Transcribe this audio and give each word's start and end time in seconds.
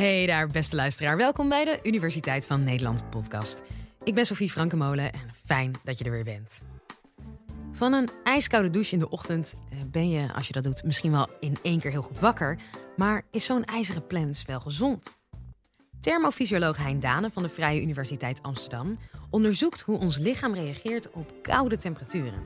Hey 0.00 0.26
daar, 0.26 0.46
beste 0.46 0.76
luisteraar. 0.76 1.16
Welkom 1.16 1.48
bij 1.48 1.64
de 1.64 1.80
Universiteit 1.82 2.46
van 2.46 2.64
Nederland 2.64 3.10
podcast. 3.10 3.62
Ik 4.04 4.14
ben 4.14 4.26
Sophie 4.26 4.50
Frankemolen 4.50 5.12
en 5.12 5.30
fijn 5.44 5.72
dat 5.84 5.98
je 5.98 6.04
er 6.04 6.10
weer 6.10 6.24
bent. 6.24 6.62
Van 7.72 7.92
een 7.92 8.08
ijskoude 8.24 8.70
douche 8.70 8.92
in 8.92 8.98
de 8.98 9.08
ochtend 9.08 9.54
eh, 9.70 9.78
ben 9.86 10.10
je, 10.10 10.32
als 10.32 10.46
je 10.46 10.52
dat 10.52 10.62
doet, 10.62 10.84
misschien 10.84 11.10
wel 11.10 11.28
in 11.40 11.56
één 11.62 11.80
keer 11.80 11.90
heel 11.90 12.02
goed 12.02 12.18
wakker. 12.18 12.58
Maar 12.96 13.22
is 13.30 13.44
zo'n 13.44 13.64
ijzeren 13.64 14.06
plens 14.06 14.44
wel 14.44 14.60
gezond? 14.60 15.16
Thermofysioloog 16.00 16.76
Hein 16.76 17.00
Dane 17.00 17.30
van 17.30 17.42
de 17.42 17.48
Vrije 17.48 17.82
Universiteit 17.82 18.42
Amsterdam 18.42 18.98
onderzoekt 19.30 19.80
hoe 19.80 19.98
ons 19.98 20.18
lichaam 20.18 20.54
reageert 20.54 21.10
op 21.10 21.32
koude 21.42 21.78
temperaturen. 21.78 22.42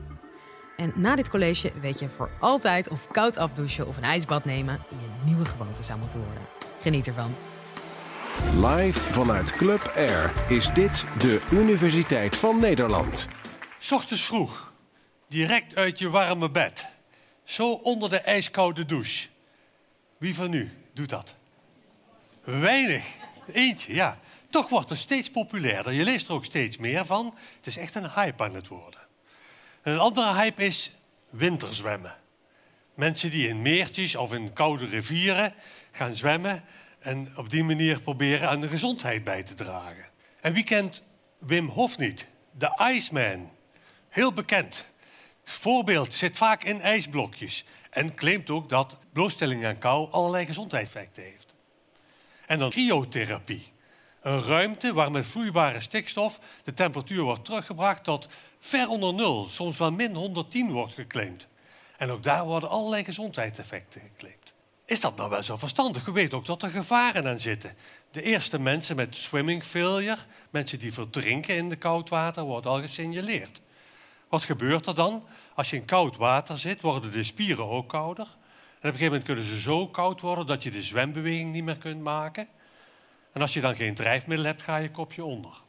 En 0.77 0.93
na 0.95 1.15
dit 1.15 1.29
college 1.29 1.71
weet 1.81 1.99
je 1.99 2.09
voor 2.09 2.29
altijd 2.39 2.89
of 2.89 3.07
koud 3.07 3.37
afdouchen 3.37 3.87
of 3.87 3.97
een 3.97 4.03
ijsbad 4.03 4.45
nemen 4.45 4.79
je 4.89 5.25
nieuwe 5.25 5.45
gewoonte 5.45 5.83
zou 5.83 5.99
moeten 5.99 6.19
worden. 6.19 6.64
Geniet 6.85 7.07
ervan. 7.07 7.35
Live 8.53 8.99
vanuit 8.99 9.51
Club 9.51 9.91
Air 9.95 10.33
is 10.49 10.73
dit 10.73 11.05
de 11.17 11.47
Universiteit 11.51 12.37
van 12.37 12.59
Nederland. 12.59 13.27
S 13.79 13.91
ochtends 13.91 14.25
vroeg, 14.25 14.73
direct 15.27 15.75
uit 15.75 15.99
je 15.99 16.09
warme 16.09 16.51
bed. 16.51 16.85
Zo 17.43 17.71
onder 17.71 18.09
de 18.09 18.19
ijskoude 18.19 18.85
douche. 18.85 19.27
Wie 20.17 20.35
van 20.35 20.53
u 20.53 20.71
doet 20.93 21.09
dat? 21.09 21.35
Weinig. 22.43 23.05
Eentje, 23.53 23.93
ja. 23.93 24.19
Toch 24.49 24.69
wordt 24.69 24.89
het 24.89 24.99
steeds 24.99 25.31
populairder. 25.31 25.93
Je 25.93 26.03
leest 26.03 26.27
er 26.27 26.33
ook 26.33 26.45
steeds 26.45 26.77
meer 26.77 27.05
van. 27.05 27.33
Het 27.55 27.67
is 27.67 27.77
echt 27.77 27.95
een 27.95 28.09
hype 28.09 28.43
aan 28.43 28.55
het 28.55 28.67
worden. 28.67 28.99
een 29.81 29.99
andere 29.99 30.33
hype 30.33 30.63
is 30.65 30.91
winterzwemmen. 31.29 32.15
Mensen 32.95 33.29
die 33.29 33.47
in 33.47 33.61
meertjes 33.61 34.15
of 34.15 34.33
in 34.33 34.53
koude 34.53 34.85
rivieren 34.85 35.53
gaan 35.95 36.15
zwemmen 36.15 36.63
en 36.99 37.33
op 37.35 37.49
die 37.49 37.63
manier 37.63 38.01
proberen 38.01 38.49
aan 38.49 38.61
de 38.61 38.67
gezondheid 38.67 39.23
bij 39.23 39.43
te 39.43 39.53
dragen. 39.53 40.05
En 40.41 40.53
wie 40.53 40.63
kent 40.63 41.03
Wim 41.37 41.67
Hof 41.67 41.97
niet? 41.97 42.27
De 42.51 42.89
Iceman. 42.93 43.51
Heel 44.09 44.33
bekend. 44.33 44.91
Voorbeeld 45.43 46.13
zit 46.13 46.37
vaak 46.37 46.63
in 46.63 46.81
ijsblokjes 46.81 47.65
en 47.89 48.15
claimt 48.15 48.49
ook 48.49 48.69
dat 48.69 48.97
blootstelling 49.13 49.65
aan 49.65 49.77
kou 49.77 50.11
allerlei 50.11 50.45
gezondheidseffecten 50.45 51.23
heeft. 51.23 51.55
En 52.45 52.59
dan 52.59 52.69
cryotherapie. 52.69 53.73
Een 54.21 54.43
ruimte 54.43 54.93
waar 54.93 55.11
met 55.11 55.25
vloeibare 55.25 55.79
stikstof 55.79 56.39
de 56.63 56.73
temperatuur 56.73 57.21
wordt 57.21 57.45
teruggebracht 57.45 58.03
tot 58.03 58.27
ver 58.59 58.87
onder 58.87 59.13
nul, 59.13 59.49
soms 59.49 59.77
wel 59.77 59.91
min 59.91 60.15
110 60.15 60.71
wordt 60.71 60.93
geclaimd. 60.93 61.47
En 61.97 62.09
ook 62.09 62.23
daar 62.23 62.45
worden 62.45 62.69
allerlei 62.69 63.03
gezondheidseffecten 63.03 64.01
geclaimd. 64.01 64.54
Is 64.85 64.99
dat 65.01 65.15
nou 65.15 65.29
wel 65.29 65.43
zo 65.43 65.57
verstandig? 65.57 66.05
We 66.05 66.11
weten 66.11 66.37
ook 66.37 66.45
dat 66.45 66.63
er 66.63 66.69
gevaren 66.69 67.27
aan 67.27 67.39
zitten. 67.39 67.75
De 68.11 68.21
eerste 68.21 68.59
mensen 68.59 68.95
met 68.95 69.15
swimming 69.15 69.63
failure, 69.63 70.17
mensen 70.49 70.79
die 70.79 70.93
verdrinken 70.93 71.55
in 71.55 71.69
de 71.69 71.75
koud 71.75 72.09
water, 72.09 72.43
wordt 72.43 72.65
al 72.65 72.81
gesignaleerd. 72.81 73.61
Wat 74.29 74.43
gebeurt 74.43 74.87
er 74.87 74.95
dan? 74.95 75.23
Als 75.55 75.69
je 75.69 75.75
in 75.75 75.85
koud 75.85 76.17
water 76.17 76.57
zit, 76.57 76.81
worden 76.81 77.11
de 77.11 77.23
spieren 77.23 77.69
ook 77.69 77.89
kouder. 77.89 78.25
En 78.25 78.91
op 78.91 78.93
een 78.93 78.99
gegeven 78.99 79.05
moment 79.05 79.23
kunnen 79.23 79.43
ze 79.43 79.59
zo 79.59 79.87
koud 79.87 80.21
worden 80.21 80.47
dat 80.47 80.63
je 80.63 80.71
de 80.71 80.83
zwembeweging 80.83 81.51
niet 81.51 81.63
meer 81.63 81.77
kunt 81.77 82.01
maken. 82.01 82.47
En 83.31 83.41
als 83.41 83.53
je 83.53 83.61
dan 83.61 83.75
geen 83.75 83.95
drijfmiddel 83.95 84.45
hebt, 84.45 84.61
ga 84.61 84.77
je 84.77 84.91
kopje 84.91 85.23
onder. 85.23 85.61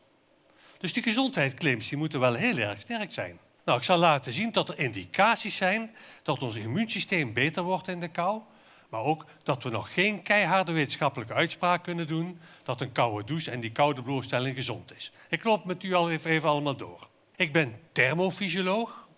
Dus 0.79 0.93
die 0.93 1.03
gezondheidsclaims 1.03 1.89
die 1.89 1.99
moeten 1.99 2.21
wel 2.21 2.35
heel 2.35 2.57
erg 2.57 2.81
sterk 2.81 3.13
zijn. 3.13 3.39
Nou, 3.65 3.79
ik 3.79 3.85
zal 3.85 3.99
laten 3.99 4.33
zien 4.33 4.53
dat 4.53 4.69
er 4.69 4.79
indicaties 4.79 5.57
zijn 5.57 5.95
dat 6.23 6.43
ons 6.43 6.55
immuunsysteem 6.55 7.33
beter 7.33 7.63
wordt 7.63 7.89
in 7.89 8.01
de 8.01 8.09
kou. 8.09 8.43
Maar 8.89 9.01
ook 9.01 9.25
dat 9.43 9.63
we 9.63 9.71
nog 9.71 9.93
geen 9.93 10.23
keiharde 10.23 10.73
wetenschappelijke 10.73 11.35
uitspraak 11.35 11.83
kunnen 11.83 12.07
doen 12.07 12.39
dat 12.63 12.81
een 12.81 12.93
koude 12.93 13.25
douche 13.25 13.51
en 13.51 13.61
die 13.61 13.73
koude 13.73 14.03
blootstelling 14.03 14.57
gezond 14.57 14.95
is. 14.95 15.13
Ik 15.29 15.45
loop 15.45 15.65
met 15.65 15.83
u 15.83 15.95
al 15.95 16.11
even, 16.11 16.49
allemaal 16.51 16.77
door. 16.77 17.09
Ik 17.37 17.53
ben 17.53 17.81
thermofysioloog. 17.93 19.09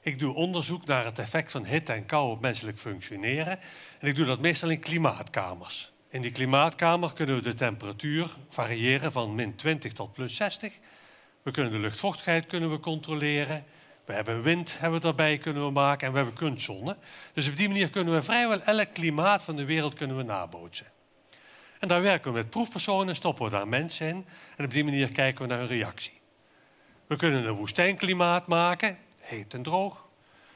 Ik 0.00 0.18
doe 0.18 0.34
onderzoek 0.34 0.86
naar 0.86 1.04
het 1.04 1.18
effect 1.18 1.50
van 1.50 1.64
hitte 1.64 1.92
en 1.92 2.06
kou 2.06 2.30
op 2.30 2.40
menselijk 2.40 2.78
functioneren. 2.78 3.58
En 3.98 4.08
ik 4.08 4.16
doe 4.16 4.26
dat 4.26 4.40
meestal 4.40 4.70
in 4.70 4.80
klimaatkamers. 4.80 5.92
In 6.10 6.22
die 6.22 6.32
klimaatkamer 6.32 7.12
kunnen 7.12 7.36
we 7.36 7.42
de 7.42 7.54
temperatuur 7.54 8.36
variëren 8.48 9.12
van 9.12 9.34
min 9.34 9.54
20 9.54 9.92
tot 9.92 10.12
plus 10.12 10.36
60. 10.36 10.78
We 11.42 11.50
kunnen 11.50 11.72
de 11.72 11.78
luchtvochtigheid 11.78 12.46
kunnen 12.46 12.70
we 12.70 12.80
controleren. 12.80 13.64
We 14.08 14.14
hebben 14.14 14.42
wind 14.42 14.78
hebben 14.78 15.00
we 15.00 15.06
erbij 15.06 15.38
kunnen 15.38 15.64
we 15.64 15.70
maken 15.70 16.06
en 16.06 16.12
we 16.12 16.18
hebben 16.18 16.36
kunstzonne. 16.36 16.96
Dus 17.32 17.48
op 17.48 17.56
die 17.56 17.68
manier 17.68 17.90
kunnen 17.90 18.14
we 18.14 18.22
vrijwel 18.22 18.62
elk 18.62 18.92
klimaat 18.92 19.42
van 19.42 19.56
de 19.56 19.64
wereld 19.64 19.94
kunnen 19.94 20.16
we 20.16 20.22
nabootsen. 20.22 20.86
En 21.78 21.88
daar 21.88 22.02
werken 22.02 22.32
we 22.32 22.36
met 22.36 22.50
proefpersonen, 22.50 23.16
stoppen 23.16 23.44
we 23.44 23.50
daar 23.50 23.68
mensen 23.68 24.08
in 24.08 24.26
en 24.56 24.64
op 24.64 24.70
die 24.70 24.84
manier 24.84 25.12
kijken 25.12 25.42
we 25.42 25.48
naar 25.48 25.58
hun 25.58 25.66
reactie. 25.66 26.20
We 27.06 27.16
kunnen 27.16 27.46
een 27.46 27.54
woestijnklimaat 27.54 28.46
maken, 28.46 28.98
heet 29.18 29.54
en 29.54 29.62
droog. 29.62 30.08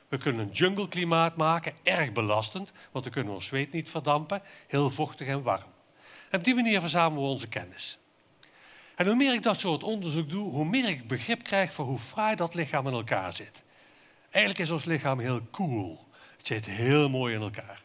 We 0.09 0.19
kunnen 0.19 0.47
een 0.47 0.53
jungleklimaat 0.53 1.37
maken, 1.37 1.73
erg 1.83 2.13
belastend, 2.13 2.73
want 2.93 3.05
dan 3.05 3.13
kunnen 3.13 3.31
we 3.31 3.39
ons 3.39 3.47
zweet 3.47 3.73
niet 3.73 3.91
verdampen, 3.91 4.43
heel 4.67 4.91
vochtig 4.91 5.29
en 5.29 5.43
warm. 5.43 5.73
En 6.31 6.39
op 6.39 6.45
die 6.45 6.55
manier 6.55 6.81
verzamelen 6.81 7.25
we 7.25 7.31
onze 7.31 7.49
kennis. 7.49 7.99
En 9.03 9.09
hoe 9.09 9.17
meer 9.17 9.35
ik 9.35 9.43
dat 9.43 9.61
soort 9.61 9.83
onderzoek 9.83 10.31
doe, 10.31 10.51
hoe 10.51 10.65
meer 10.65 10.89
ik 10.89 11.07
begrip 11.07 11.43
krijg 11.43 11.73
voor 11.73 11.85
hoe 11.85 11.99
fraai 11.99 12.37
dat 12.37 12.55
lichaam 12.55 12.87
in 12.87 12.93
elkaar 12.93 13.33
zit. 13.33 13.63
Eigenlijk 14.31 14.65
is 14.65 14.71
ons 14.71 14.85
lichaam 14.85 15.19
heel 15.19 15.41
cool. 15.51 16.07
Het 16.37 16.47
zit 16.47 16.67
heel 16.67 17.09
mooi 17.09 17.35
in 17.35 17.41
elkaar. 17.41 17.83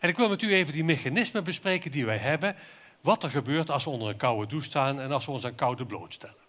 En 0.00 0.08
ik 0.08 0.16
wil 0.16 0.28
met 0.28 0.42
u 0.42 0.54
even 0.54 0.72
die 0.72 0.84
mechanismen 0.84 1.44
bespreken 1.44 1.90
die 1.90 2.06
wij 2.06 2.16
hebben. 2.16 2.56
Wat 3.00 3.22
er 3.22 3.30
gebeurt 3.30 3.70
als 3.70 3.84
we 3.84 3.90
onder 3.90 4.08
een 4.08 4.16
koude 4.16 4.46
douche 4.46 4.68
staan 4.68 5.00
en 5.00 5.12
als 5.12 5.26
we 5.26 5.32
ons 5.32 5.44
aan 5.44 5.54
koude 5.54 5.86
blootstellen. 5.86 6.44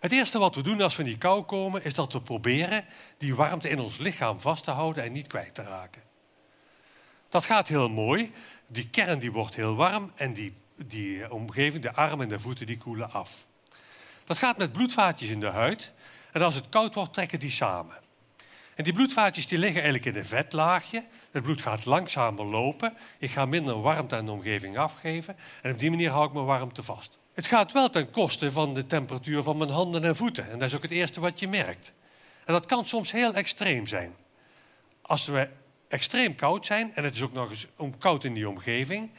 Het 0.00 0.12
eerste 0.12 0.38
wat 0.38 0.54
we 0.54 0.62
doen 0.62 0.80
als 0.80 0.96
we 0.96 1.02
in 1.02 1.08
die 1.08 1.18
kou 1.18 1.42
komen, 1.42 1.84
is 1.84 1.94
dat 1.94 2.12
we 2.12 2.20
proberen 2.20 2.84
die 3.18 3.34
warmte 3.34 3.68
in 3.68 3.80
ons 3.80 3.98
lichaam 3.98 4.40
vast 4.40 4.64
te 4.64 4.70
houden 4.70 5.04
en 5.04 5.12
niet 5.12 5.26
kwijt 5.26 5.54
te 5.54 5.62
raken. 5.62 6.02
Dat 7.28 7.44
gaat 7.44 7.68
heel 7.68 7.88
mooi. 7.88 8.32
Die 8.66 8.88
kern 8.88 9.18
die 9.18 9.32
wordt 9.32 9.54
heel 9.54 9.74
warm 9.74 10.12
en 10.14 10.32
die 10.32 10.52
die 10.76 11.32
omgeving, 11.32 11.82
de 11.82 11.92
armen 11.92 12.20
en 12.20 12.28
de 12.28 12.38
voeten, 12.38 12.66
die 12.66 12.78
koelen 12.78 13.12
af. 13.12 13.46
Dat 14.24 14.38
gaat 14.38 14.58
met 14.58 14.72
bloedvaatjes 14.72 15.28
in 15.28 15.40
de 15.40 15.46
huid. 15.46 15.92
En 16.32 16.42
als 16.42 16.54
het 16.54 16.68
koud 16.68 16.94
wordt, 16.94 17.12
trekken 17.12 17.38
die 17.38 17.50
samen. 17.50 17.96
En 18.74 18.84
die 18.84 18.92
bloedvaatjes 18.92 19.46
die 19.46 19.58
liggen 19.58 19.82
eigenlijk 19.82 20.14
in 20.14 20.22
een 20.22 20.28
vetlaagje. 20.28 21.04
Het 21.30 21.42
bloed 21.42 21.62
gaat 21.62 21.84
langzamer 21.84 22.44
lopen. 22.44 22.96
Ik 23.18 23.30
ga 23.30 23.46
minder 23.46 23.80
warmte 23.80 24.16
aan 24.16 24.24
de 24.24 24.30
omgeving 24.30 24.78
afgeven. 24.78 25.36
En 25.62 25.72
op 25.72 25.78
die 25.78 25.90
manier 25.90 26.10
hou 26.10 26.26
ik 26.26 26.32
mijn 26.32 26.44
warmte 26.44 26.82
vast. 26.82 27.18
Het 27.34 27.46
gaat 27.46 27.72
wel 27.72 27.90
ten 27.90 28.10
koste 28.10 28.52
van 28.52 28.74
de 28.74 28.86
temperatuur 28.86 29.42
van 29.42 29.56
mijn 29.56 29.70
handen 29.70 30.04
en 30.04 30.16
voeten. 30.16 30.50
En 30.50 30.58
dat 30.58 30.68
is 30.68 30.74
ook 30.74 30.82
het 30.82 30.90
eerste 30.90 31.20
wat 31.20 31.40
je 31.40 31.48
merkt. 31.48 31.92
En 32.44 32.52
dat 32.52 32.66
kan 32.66 32.86
soms 32.86 33.12
heel 33.12 33.34
extreem 33.34 33.86
zijn. 33.86 34.14
Als 35.02 35.26
we 35.26 35.48
extreem 35.88 36.34
koud 36.34 36.66
zijn, 36.66 36.94
en 36.94 37.04
het 37.04 37.14
is 37.14 37.22
ook 37.22 37.32
nog 37.32 37.50
eens 37.50 37.66
koud 37.98 38.24
in 38.24 38.34
die 38.34 38.48
omgeving, 38.48 39.10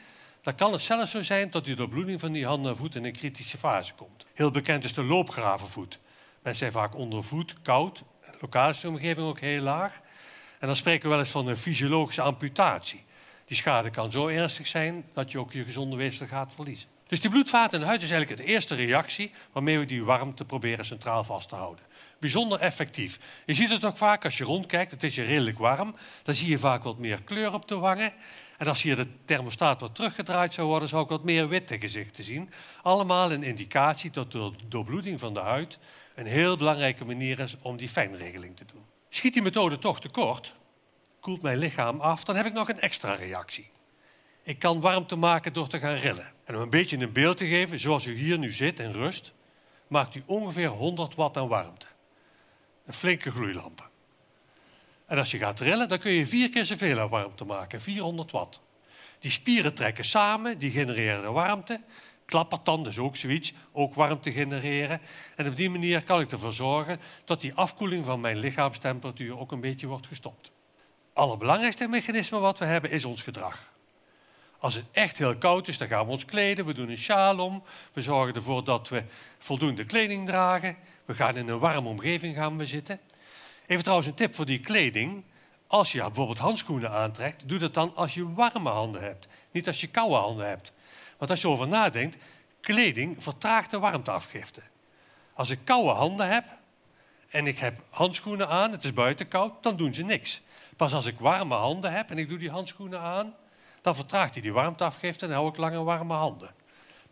dan 0.42 0.54
kan 0.54 0.72
het 0.72 0.80
zelfs 0.80 1.10
zo 1.10 1.22
zijn 1.22 1.50
dat 1.50 1.64
die 1.64 1.74
doorbloeding 1.74 2.20
van 2.20 2.32
die 2.32 2.46
handen 2.46 2.70
en 2.70 2.76
voeten 2.76 3.00
in 3.00 3.06
een 3.06 3.12
kritische 3.12 3.58
fase 3.58 3.94
komt. 3.94 4.26
Heel 4.34 4.50
bekend 4.50 4.84
is 4.84 4.94
de 4.94 5.04
loopgravenvoet. 5.04 5.98
Mensen 6.42 6.72
zijn 6.72 6.72
vaak 6.72 6.94
onder 6.96 7.24
voet, 7.24 7.54
koud, 7.62 8.02
lokale 8.40 8.74
omgeving 8.86 9.26
ook 9.26 9.40
heel 9.40 9.62
laag. 9.62 10.00
En 10.58 10.66
dan 10.66 10.76
spreken 10.76 11.02
we 11.02 11.08
wel 11.08 11.18
eens 11.18 11.30
van 11.30 11.46
een 11.46 11.56
fysiologische 11.56 12.22
amputatie. 12.22 13.04
Die 13.44 13.56
schade 13.56 13.90
kan 13.90 14.10
zo 14.10 14.26
ernstig 14.26 14.66
zijn 14.66 15.04
dat 15.12 15.32
je 15.32 15.38
ook 15.38 15.52
je 15.52 15.64
gezonde 15.64 15.96
weefsel 15.96 16.26
gaat 16.26 16.52
verliezen. 16.54 16.88
Dus 17.06 17.20
die 17.20 17.30
bloedvaten 17.30 17.74
in 17.74 17.80
de 17.80 17.86
huid 17.86 18.02
is 18.02 18.10
eigenlijk 18.10 18.40
de 18.40 18.48
eerste 18.52 18.74
reactie 18.74 19.32
waarmee 19.52 19.78
we 19.78 19.84
die 19.84 20.04
warmte 20.04 20.44
proberen 20.44 20.84
centraal 20.84 21.24
vast 21.24 21.48
te 21.48 21.54
houden. 21.54 21.84
Bijzonder 22.20 22.58
effectief. 22.60 23.18
Je 23.46 23.54
ziet 23.54 23.70
het 23.70 23.84
ook 23.84 23.96
vaak 23.96 24.24
als 24.24 24.38
je 24.38 24.44
rondkijkt, 24.44 24.90
het 24.90 25.02
is 25.02 25.16
hier 25.16 25.24
redelijk 25.24 25.58
warm. 25.58 25.96
Dan 26.22 26.34
zie 26.34 26.48
je 26.48 26.58
vaak 26.58 26.82
wat 26.82 26.98
meer 26.98 27.22
kleur 27.22 27.54
op 27.54 27.68
de 27.68 27.76
wangen. 27.76 28.12
En 28.58 28.66
als 28.66 28.82
hier 28.82 28.96
de 28.96 29.06
thermostaat 29.24 29.80
wat 29.80 29.94
teruggedraaid 29.94 30.54
zou 30.54 30.68
worden, 30.68 30.88
zou 30.88 31.02
ik 31.02 31.08
wat 31.08 31.24
meer 31.24 31.48
witte 31.48 31.78
gezichten 31.78 32.24
zien. 32.24 32.50
Allemaal 32.82 33.32
een 33.32 33.42
indicatie 33.42 34.10
dat 34.10 34.32
de 34.32 34.50
doorbloeding 34.68 35.20
van 35.20 35.34
de 35.34 35.40
huid 35.40 35.78
een 36.14 36.26
heel 36.26 36.56
belangrijke 36.56 37.04
manier 37.04 37.40
is 37.40 37.56
om 37.62 37.76
die 37.76 37.88
fijnregeling 37.88 38.56
te 38.56 38.64
doen. 38.72 38.82
Schiet 39.08 39.32
die 39.32 39.42
methode 39.42 39.78
toch 39.78 40.00
tekort, 40.00 40.54
koelt 41.20 41.42
mijn 41.42 41.58
lichaam 41.58 42.00
af, 42.00 42.24
dan 42.24 42.36
heb 42.36 42.46
ik 42.46 42.52
nog 42.52 42.68
een 42.68 42.80
extra 42.80 43.14
reactie. 43.14 43.68
Ik 44.42 44.58
kan 44.58 44.80
warmte 44.80 45.16
maken 45.16 45.52
door 45.52 45.68
te 45.68 45.78
gaan 45.78 45.96
rillen. 45.96 46.32
En 46.44 46.54
om 46.54 46.60
een 46.60 46.70
beetje 46.70 46.98
een 46.98 47.12
beeld 47.12 47.36
te 47.36 47.46
geven, 47.46 47.78
zoals 47.78 48.06
u 48.06 48.14
hier 48.14 48.38
nu 48.38 48.50
zit 48.50 48.80
in 48.80 48.92
rust, 48.92 49.32
maakt 49.86 50.14
u 50.14 50.22
ongeveer 50.26 50.68
100 50.68 51.14
watt 51.14 51.36
aan 51.36 51.48
warmte. 51.48 51.86
Een 52.86 52.92
flinke 52.92 53.30
gloeilampen. 53.30 53.86
En 55.08 55.18
als 55.18 55.30
je 55.30 55.38
gaat 55.38 55.56
trillen, 55.56 55.88
dan 55.88 55.98
kun 55.98 56.12
je 56.12 56.26
vier 56.26 56.48
keer 56.48 56.64
zoveel 56.64 56.98
aan 56.98 57.08
warmte 57.08 57.44
maken, 57.44 57.80
400 57.80 58.30
watt. 58.30 58.60
Die 59.18 59.30
spieren 59.30 59.74
trekken 59.74 60.04
samen, 60.04 60.58
die 60.58 60.70
genereren 60.70 61.32
warmte. 61.32 61.80
Klappertand 62.24 62.86
is 62.86 62.98
ook 62.98 63.16
zoiets, 63.16 63.52
ook 63.72 63.94
warmte 63.94 64.32
genereren. 64.32 65.00
En 65.36 65.48
op 65.48 65.56
die 65.56 65.70
manier 65.70 66.02
kan 66.02 66.20
ik 66.20 66.32
ervoor 66.32 66.52
zorgen 66.52 67.00
dat 67.24 67.40
die 67.40 67.54
afkoeling 67.54 68.04
van 68.04 68.20
mijn 68.20 68.38
lichaamstemperatuur 68.38 69.38
ook 69.38 69.52
een 69.52 69.60
beetje 69.60 69.86
wordt 69.86 70.06
gestopt. 70.06 70.46
Het 70.46 70.52
allerbelangrijkste 71.12 71.88
mechanisme 71.88 72.38
wat 72.38 72.58
we 72.58 72.64
hebben 72.64 72.90
is 72.90 73.04
ons 73.04 73.22
gedrag. 73.22 73.72
Als 74.58 74.74
het 74.74 74.86
echt 74.92 75.18
heel 75.18 75.36
koud 75.36 75.68
is, 75.68 75.78
dan 75.78 75.88
gaan 75.88 76.04
we 76.04 76.10
ons 76.10 76.24
kleden. 76.24 76.66
We 76.66 76.74
doen 76.74 76.90
een 76.90 76.96
sjaal 76.96 77.38
om. 77.38 77.62
We 77.92 78.02
zorgen 78.02 78.34
ervoor 78.34 78.64
dat 78.64 78.88
we 78.88 79.02
voldoende 79.38 79.84
kleding 79.84 80.26
dragen. 80.26 80.76
We 81.04 81.14
gaan 81.14 81.36
in 81.36 81.48
een 81.48 81.58
warme 81.58 81.88
omgeving 81.88 82.36
gaan 82.36 82.58
we 82.58 82.66
zitten. 82.66 83.00
Even 83.68 83.82
trouwens 83.82 84.08
een 84.08 84.14
tip 84.14 84.34
voor 84.34 84.46
die 84.46 84.60
kleding. 84.60 85.24
Als 85.66 85.92
je 85.92 86.00
bijvoorbeeld 86.00 86.38
handschoenen 86.38 86.90
aantrekt, 86.90 87.48
doe 87.48 87.58
dat 87.58 87.74
dan 87.74 87.96
als 87.96 88.14
je 88.14 88.32
warme 88.32 88.70
handen 88.70 89.02
hebt. 89.02 89.28
Niet 89.50 89.66
als 89.66 89.80
je 89.80 89.86
koude 89.86 90.14
handen 90.14 90.48
hebt. 90.48 90.72
Want 91.18 91.30
als 91.30 91.40
je 91.40 91.48
over 91.48 91.68
nadenkt, 91.68 92.16
kleding 92.60 93.22
vertraagt 93.22 93.70
de 93.70 93.78
warmteafgifte. 93.78 94.62
Als 95.34 95.50
ik 95.50 95.58
koude 95.64 95.90
handen 95.90 96.28
heb 96.28 96.44
en 97.28 97.46
ik 97.46 97.58
heb 97.58 97.80
handschoenen 97.90 98.48
aan, 98.48 98.72
het 98.72 98.84
is 98.84 98.92
buiten 98.92 99.28
koud, 99.28 99.62
dan 99.62 99.76
doen 99.76 99.94
ze 99.94 100.02
niks. 100.02 100.40
Pas 100.76 100.94
als 100.94 101.06
ik 101.06 101.18
warme 101.18 101.54
handen 101.54 101.92
heb 101.92 102.10
en 102.10 102.18
ik 102.18 102.28
doe 102.28 102.38
die 102.38 102.50
handschoenen 102.50 103.00
aan, 103.00 103.34
dan 103.80 103.96
vertraagt 103.96 104.32
hij 104.32 104.42
die 104.42 104.52
warmteafgifte 104.52 105.26
en 105.26 105.32
hou 105.32 105.48
ik 105.48 105.56
langer 105.56 105.84
warme 105.84 106.14
handen. 106.14 106.50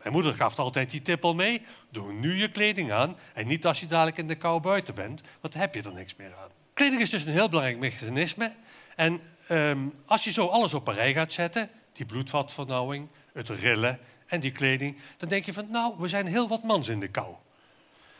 Mijn 0.06 0.18
moeder 0.18 0.34
gaf 0.34 0.58
altijd 0.58 0.90
die 0.90 1.02
tip 1.02 1.24
al 1.24 1.34
mee. 1.34 1.62
Doe 1.90 2.12
nu 2.12 2.34
je 2.34 2.50
kleding 2.50 2.92
aan 2.92 3.16
en 3.34 3.46
niet 3.46 3.66
als 3.66 3.80
je 3.80 3.86
dadelijk 3.86 4.18
in 4.18 4.26
de 4.26 4.34
kou 4.34 4.60
buiten 4.60 4.94
bent, 4.94 5.22
want 5.40 5.52
dan 5.52 5.62
heb 5.62 5.74
je 5.74 5.82
er 5.82 5.94
niks 5.94 6.16
meer 6.16 6.34
aan. 6.34 6.50
Kleding 6.74 7.02
is 7.02 7.10
dus 7.10 7.24
een 7.24 7.32
heel 7.32 7.48
belangrijk 7.48 7.78
mechanisme. 7.78 8.52
En 8.96 9.20
um, 9.50 9.94
als 10.04 10.24
je 10.24 10.30
zo 10.30 10.46
alles 10.46 10.74
op 10.74 10.88
een 10.88 10.94
rij 10.94 11.12
gaat 11.12 11.32
zetten, 11.32 11.70
die 11.92 12.06
bloedvatvernauwing, 12.06 13.08
het 13.32 13.48
rillen 13.48 13.98
en 14.26 14.40
die 14.40 14.52
kleding, 14.52 14.96
dan 15.16 15.28
denk 15.28 15.44
je 15.44 15.52
van 15.52 15.70
nou, 15.70 15.94
we 15.98 16.08
zijn 16.08 16.26
heel 16.26 16.48
wat 16.48 16.62
mans 16.62 16.88
in 16.88 17.00
de 17.00 17.08
kou. 17.08 17.34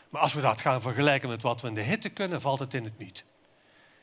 Maar 0.09 0.21
als 0.21 0.33
we 0.33 0.41
dat 0.41 0.61
gaan 0.61 0.81
vergelijken 0.81 1.29
met 1.29 1.41
wat 1.41 1.61
we 1.61 1.67
in 1.67 1.73
de 1.73 1.81
hitte 1.81 2.09
kunnen, 2.09 2.41
valt 2.41 2.59
het 2.59 2.73
in 2.73 2.83
het 2.83 2.97
niet. 2.97 3.23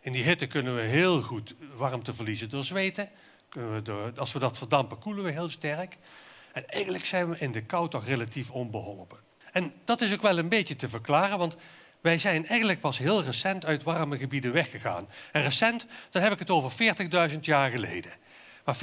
In 0.00 0.12
die 0.12 0.22
hitte 0.22 0.46
kunnen 0.46 0.75
we 0.75 0.82
heel 0.82 1.22
goed 1.22 1.54
warmte 1.76 2.14
verliezen 2.14 2.48
door 2.48 2.64
zweten. 2.64 3.08
We 3.50 3.81
door, 3.82 4.12
als 4.16 4.32
we 4.32 4.38
dat 4.38 4.58
verdampen, 4.58 4.98
koelen 4.98 5.25
we 5.25 5.31
heel 5.31 5.48
sterk. 5.48 5.96
En 6.55 6.69
eigenlijk 6.69 7.05
zijn 7.05 7.31
we 7.31 7.39
in 7.39 7.53
de 7.53 7.62
kou 7.62 7.89
toch 7.89 8.06
relatief 8.06 8.51
onbeholpen. 8.51 9.19
En 9.53 9.73
dat 9.85 10.01
is 10.01 10.12
ook 10.12 10.23
wel 10.23 10.39
een 10.39 10.49
beetje 10.49 10.77
te 10.77 10.89
verklaren, 10.89 11.39
want 11.39 11.56
wij 12.01 12.19
zijn 12.19 12.47
eigenlijk 12.47 12.81
pas 12.81 12.99
heel 12.99 13.23
recent 13.23 13.65
uit 13.65 13.83
warme 13.83 14.19
gebieden 14.19 14.53
weggegaan. 14.53 15.09
En 15.33 15.43
recent, 15.43 15.87
dan 16.11 16.23
heb 16.23 16.33
ik 16.33 16.39
het 16.39 16.51
over 16.51 16.95
40.000 17.31 17.39
jaar 17.41 17.71
geleden. 17.71 18.12
Maar 18.65 18.77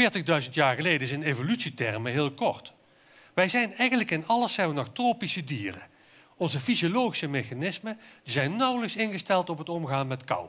40.000 0.43 0.49
jaar 0.51 0.75
geleden 0.75 1.01
is 1.01 1.11
in 1.11 1.23
evolutietermen 1.23 2.11
heel 2.11 2.31
kort. 2.31 2.73
Wij 3.33 3.49
zijn 3.49 3.75
eigenlijk 3.75 4.11
in 4.11 4.27
alles 4.27 4.53
zijn 4.53 4.67
we 4.67 4.73
nog 4.73 4.89
tropische 4.93 5.43
dieren. 5.43 5.81
Onze 6.35 6.59
fysiologische 6.59 7.27
mechanismen 7.27 7.99
zijn 8.23 8.55
nauwelijks 8.55 8.95
ingesteld 8.95 9.49
op 9.49 9.57
het 9.57 9.69
omgaan 9.69 10.07
met 10.07 10.23
kou. 10.23 10.47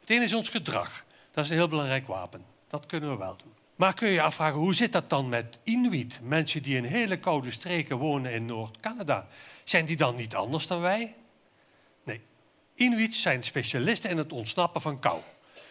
Het 0.00 0.10
ene 0.10 0.24
is 0.24 0.34
ons 0.34 0.48
gedrag. 0.48 1.04
Dat 1.30 1.44
is 1.44 1.50
een 1.50 1.56
heel 1.56 1.68
belangrijk 1.68 2.06
wapen. 2.06 2.44
Dat 2.68 2.86
kunnen 2.86 3.10
we 3.10 3.16
wel 3.16 3.36
doen. 3.36 3.65
Maar 3.76 3.94
kun 3.94 4.08
je 4.08 4.14
je 4.14 4.22
afvragen, 4.22 4.58
hoe 4.58 4.74
zit 4.74 4.92
dat 4.92 5.10
dan 5.10 5.28
met 5.28 5.58
Inuit? 5.62 6.20
Mensen 6.22 6.62
die 6.62 6.76
in 6.76 6.84
hele 6.84 7.18
koude 7.18 7.50
streken 7.50 7.96
wonen 7.96 8.32
in 8.32 8.46
Noord-Canada. 8.46 9.26
Zijn 9.64 9.84
die 9.84 9.96
dan 9.96 10.16
niet 10.16 10.34
anders 10.34 10.66
dan 10.66 10.80
wij? 10.80 11.14
Nee. 12.04 12.20
Inuit 12.74 13.14
zijn 13.14 13.42
specialisten 13.42 14.10
in 14.10 14.16
het 14.16 14.32
ontsnappen 14.32 14.80
van 14.80 14.98
kou. 14.98 15.20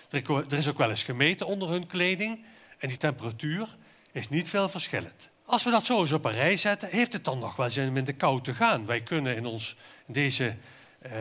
Er 0.09 0.53
is 0.57 0.67
ook 0.67 0.77
wel 0.77 0.89
eens 0.89 1.03
gemeten 1.03 1.47
onder 1.47 1.69
hun 1.69 1.87
kleding. 1.87 2.45
En 2.77 2.87
die 2.87 2.97
temperatuur 2.97 3.75
is 4.11 4.29
niet 4.29 4.49
veel 4.49 4.69
verschillend. 4.69 5.29
Als 5.45 5.63
we 5.63 5.71
dat 5.71 5.85
zo 5.85 5.99
eens 5.99 6.11
op 6.11 6.25
een 6.25 6.31
rij 6.31 6.57
zetten, 6.57 6.89
heeft 6.89 7.13
het 7.13 7.25
dan 7.25 7.39
nog 7.39 7.55
wel 7.55 7.69
zin 7.69 7.89
om 7.89 7.97
in 7.97 8.03
de 8.03 8.13
kou 8.13 8.41
te 8.41 8.53
gaan? 8.53 8.85
Wij 8.85 9.01
kunnen 9.01 9.35
in, 9.35 9.45
ons, 9.45 9.75
deze 10.05 10.55
uh, 11.05 11.11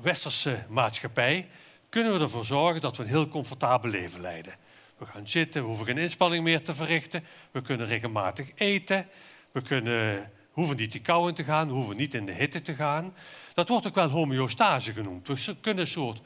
westerse 0.00 0.64
maatschappij 0.68 1.48
kunnen 1.88 2.12
we 2.12 2.20
ervoor 2.20 2.44
zorgen 2.44 2.80
dat 2.80 2.96
we 2.96 3.02
een 3.02 3.08
heel 3.08 3.28
comfortabel 3.28 3.90
leven 3.90 4.20
leiden. 4.20 4.54
We 5.02 5.08
gaan 5.08 5.28
zitten, 5.28 5.62
we 5.62 5.68
hoeven 5.68 5.86
geen 5.86 5.98
inspanning 5.98 6.44
meer 6.44 6.62
te 6.62 6.74
verrichten. 6.74 7.24
We 7.50 7.60
kunnen 7.60 7.86
regelmatig 7.86 8.50
eten. 8.54 9.08
We 9.52 9.62
kunnen, 9.62 10.30
hoeven 10.50 10.76
niet 10.76 10.92
de 10.92 11.00
kou 11.00 11.28
in 11.28 11.34
te 11.34 11.44
gaan, 11.44 11.68
we 11.68 11.74
hoeven 11.74 11.96
niet 11.96 12.14
in 12.14 12.26
de 12.26 12.32
hitte 12.32 12.62
te 12.62 12.74
gaan. 12.74 13.14
Dat 13.54 13.68
wordt 13.68 13.86
ook 13.86 13.94
wel 13.94 14.08
homeostase 14.08 14.92
genoemd. 14.92 15.28
We 15.28 15.56
kunnen 15.60 15.82
een 15.82 15.90
soort 15.90 16.20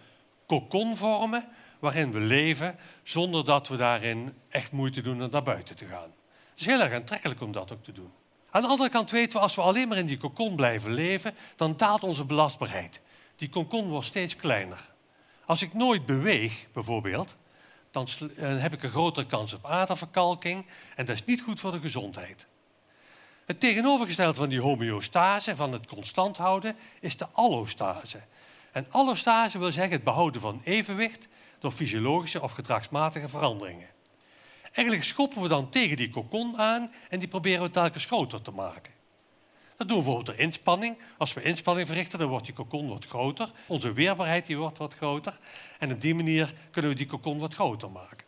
kokon 0.46 0.96
vormen 0.96 1.48
waarin 1.78 2.12
we 2.12 2.18
leven 2.18 2.78
zonder 3.02 3.44
dat 3.44 3.68
we 3.68 3.76
daarin 3.76 4.34
echt 4.48 4.72
moeite 4.72 5.00
doen 5.00 5.22
om 5.22 5.30
naar 5.30 5.42
buiten 5.42 5.76
te 5.76 5.86
gaan. 5.86 6.10
Het 6.50 6.60
is 6.60 6.66
heel 6.66 6.80
erg 6.80 6.92
aantrekkelijk 6.92 7.40
om 7.40 7.52
dat 7.52 7.72
ook 7.72 7.84
te 7.84 7.92
doen. 7.92 8.10
Aan 8.50 8.62
de 8.62 8.68
andere 8.68 8.90
kant 8.90 9.10
weten 9.10 9.36
we, 9.36 9.42
als 9.42 9.54
we 9.54 9.62
alleen 9.62 9.88
maar 9.88 9.98
in 9.98 10.06
die 10.06 10.18
kokon 10.18 10.56
blijven 10.56 10.92
leven, 10.92 11.34
dan 11.56 11.76
daalt 11.76 12.02
onze 12.02 12.24
belastbaarheid. 12.24 13.00
Die 13.36 13.48
kokon 13.48 13.88
wordt 13.88 14.06
steeds 14.06 14.36
kleiner. 14.36 14.92
Als 15.44 15.62
ik 15.62 15.74
nooit 15.74 16.06
beweeg, 16.06 16.66
bijvoorbeeld, 16.72 17.36
dan 17.96 18.30
eh, 18.36 18.60
heb 18.60 18.72
ik 18.72 18.82
een 18.82 18.90
grotere 18.90 19.26
kans 19.26 19.52
op 19.52 19.64
aderverkalking 19.64 20.66
en 20.96 21.06
dat 21.06 21.14
is 21.14 21.24
niet 21.24 21.42
goed 21.42 21.60
voor 21.60 21.70
de 21.70 21.80
gezondheid. 21.80 22.46
Het 23.46 23.60
tegenovergestelde 23.60 24.34
van 24.34 24.48
die 24.48 24.60
homeostase, 24.60 25.56
van 25.56 25.72
het 25.72 25.86
constant 25.86 26.36
houden, 26.36 26.76
is 27.00 27.16
de 27.16 27.26
allostase. 27.32 28.20
En 28.72 28.86
allostase 28.90 29.58
wil 29.58 29.72
zeggen 29.72 29.92
het 29.92 30.04
behouden 30.04 30.40
van 30.40 30.60
evenwicht 30.64 31.28
door 31.58 31.70
fysiologische 31.70 32.42
of 32.42 32.52
gedragsmatige 32.52 33.28
veranderingen. 33.28 33.88
Eigenlijk 34.72 35.06
schoppen 35.06 35.42
we 35.42 35.48
dan 35.48 35.70
tegen 35.70 35.96
die 35.96 36.10
kokon 36.10 36.58
aan 36.58 36.92
en 37.08 37.18
die 37.18 37.28
proberen 37.28 37.62
we 37.62 37.70
telkens 37.70 38.04
groter 38.04 38.42
te 38.42 38.50
maken. 38.50 38.92
Dat 39.76 39.88
doen 39.88 39.96
we 39.96 40.02
bijvoorbeeld 40.02 40.26
door 40.36 40.46
inspanning. 40.46 40.98
Als 41.18 41.34
we 41.34 41.42
inspanning 41.42 41.86
verrichten, 41.86 42.18
dan 42.18 42.28
wordt 42.28 42.44
die 42.44 42.54
kokon 42.54 42.88
wat 42.88 43.04
groter. 43.04 43.50
Onze 43.66 43.92
weerbaarheid 43.92 44.46
die 44.46 44.56
wordt 44.56 44.78
wat 44.78 44.94
groter. 44.94 45.38
En 45.78 45.92
op 45.92 46.00
die 46.00 46.14
manier 46.14 46.52
kunnen 46.70 46.90
we 46.90 46.96
die 46.96 47.06
kokon 47.06 47.38
wat 47.38 47.54
groter 47.54 47.90
maken. 47.90 48.26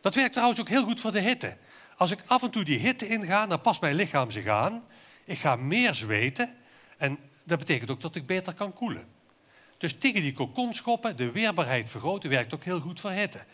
Dat 0.00 0.14
werkt 0.14 0.32
trouwens 0.32 0.60
ook 0.60 0.68
heel 0.68 0.84
goed 0.84 1.00
voor 1.00 1.12
de 1.12 1.20
hitte. 1.20 1.56
Als 1.96 2.10
ik 2.10 2.22
af 2.26 2.42
en 2.42 2.50
toe 2.50 2.64
die 2.64 2.78
hitte 2.78 3.08
inga, 3.08 3.46
dan 3.46 3.60
past 3.60 3.80
mijn 3.80 3.94
lichaam 3.94 4.30
zich 4.30 4.46
aan. 4.46 4.84
Ik 5.24 5.38
ga 5.38 5.56
meer 5.56 5.94
zweten 5.94 6.56
en 6.96 7.18
dat 7.44 7.58
betekent 7.58 7.90
ook 7.90 8.00
dat 8.00 8.16
ik 8.16 8.26
beter 8.26 8.54
kan 8.54 8.72
koelen. 8.72 9.06
Dus 9.78 9.98
tegen 9.98 10.20
die 10.20 10.32
kokon 10.32 10.74
schoppen, 10.74 11.16
de 11.16 11.30
weerbaarheid 11.30 11.90
vergroten, 11.90 12.30
werkt 12.30 12.54
ook 12.54 12.64
heel 12.64 12.80
goed 12.80 13.00
voor 13.00 13.10
hitte. 13.10 13.44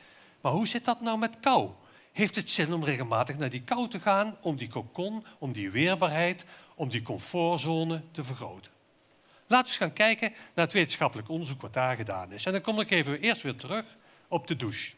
Maar 0.41 0.53
hoe 0.53 0.67
zit 0.67 0.85
dat 0.85 1.01
nou 1.01 1.19
met 1.19 1.41
kou? 1.41 1.71
Heeft 2.13 2.37
het 2.37 2.51
zin 2.51 2.73
om 2.73 2.85
regelmatig 2.85 3.39
naar 3.39 3.51
die 3.51 3.63
kou 3.63 3.89
te 3.89 4.01
gaan, 4.01 4.37
om 4.41 4.57
die 4.57 4.69
kokon, 4.69 5.25
om 5.39 5.53
die 5.53 5.71
weerbaarheid, 5.71 6.45
om 6.75 6.89
die 6.89 7.03
comfortzone 7.03 8.03
te 8.11 8.25
vergroten. 8.25 8.73
Laten 9.47 9.67
we 9.67 9.73
eens 9.73 9.77
gaan 9.77 9.93
kijken 9.93 10.33
naar 10.55 10.65
het 10.65 10.75
wetenschappelijk 10.75 11.29
onderzoek 11.29 11.61
wat 11.61 11.73
daar 11.73 11.97
gedaan 11.97 12.33
is. 12.33 12.47
En 12.47 12.53
dan 12.53 12.61
kom 12.61 12.81
ik 12.81 12.91
even 12.91 13.21
eerst 13.21 13.43
weer 13.43 13.55
terug 13.55 13.85
op 14.29 14.47
de 14.47 14.57
douche. 14.57 14.93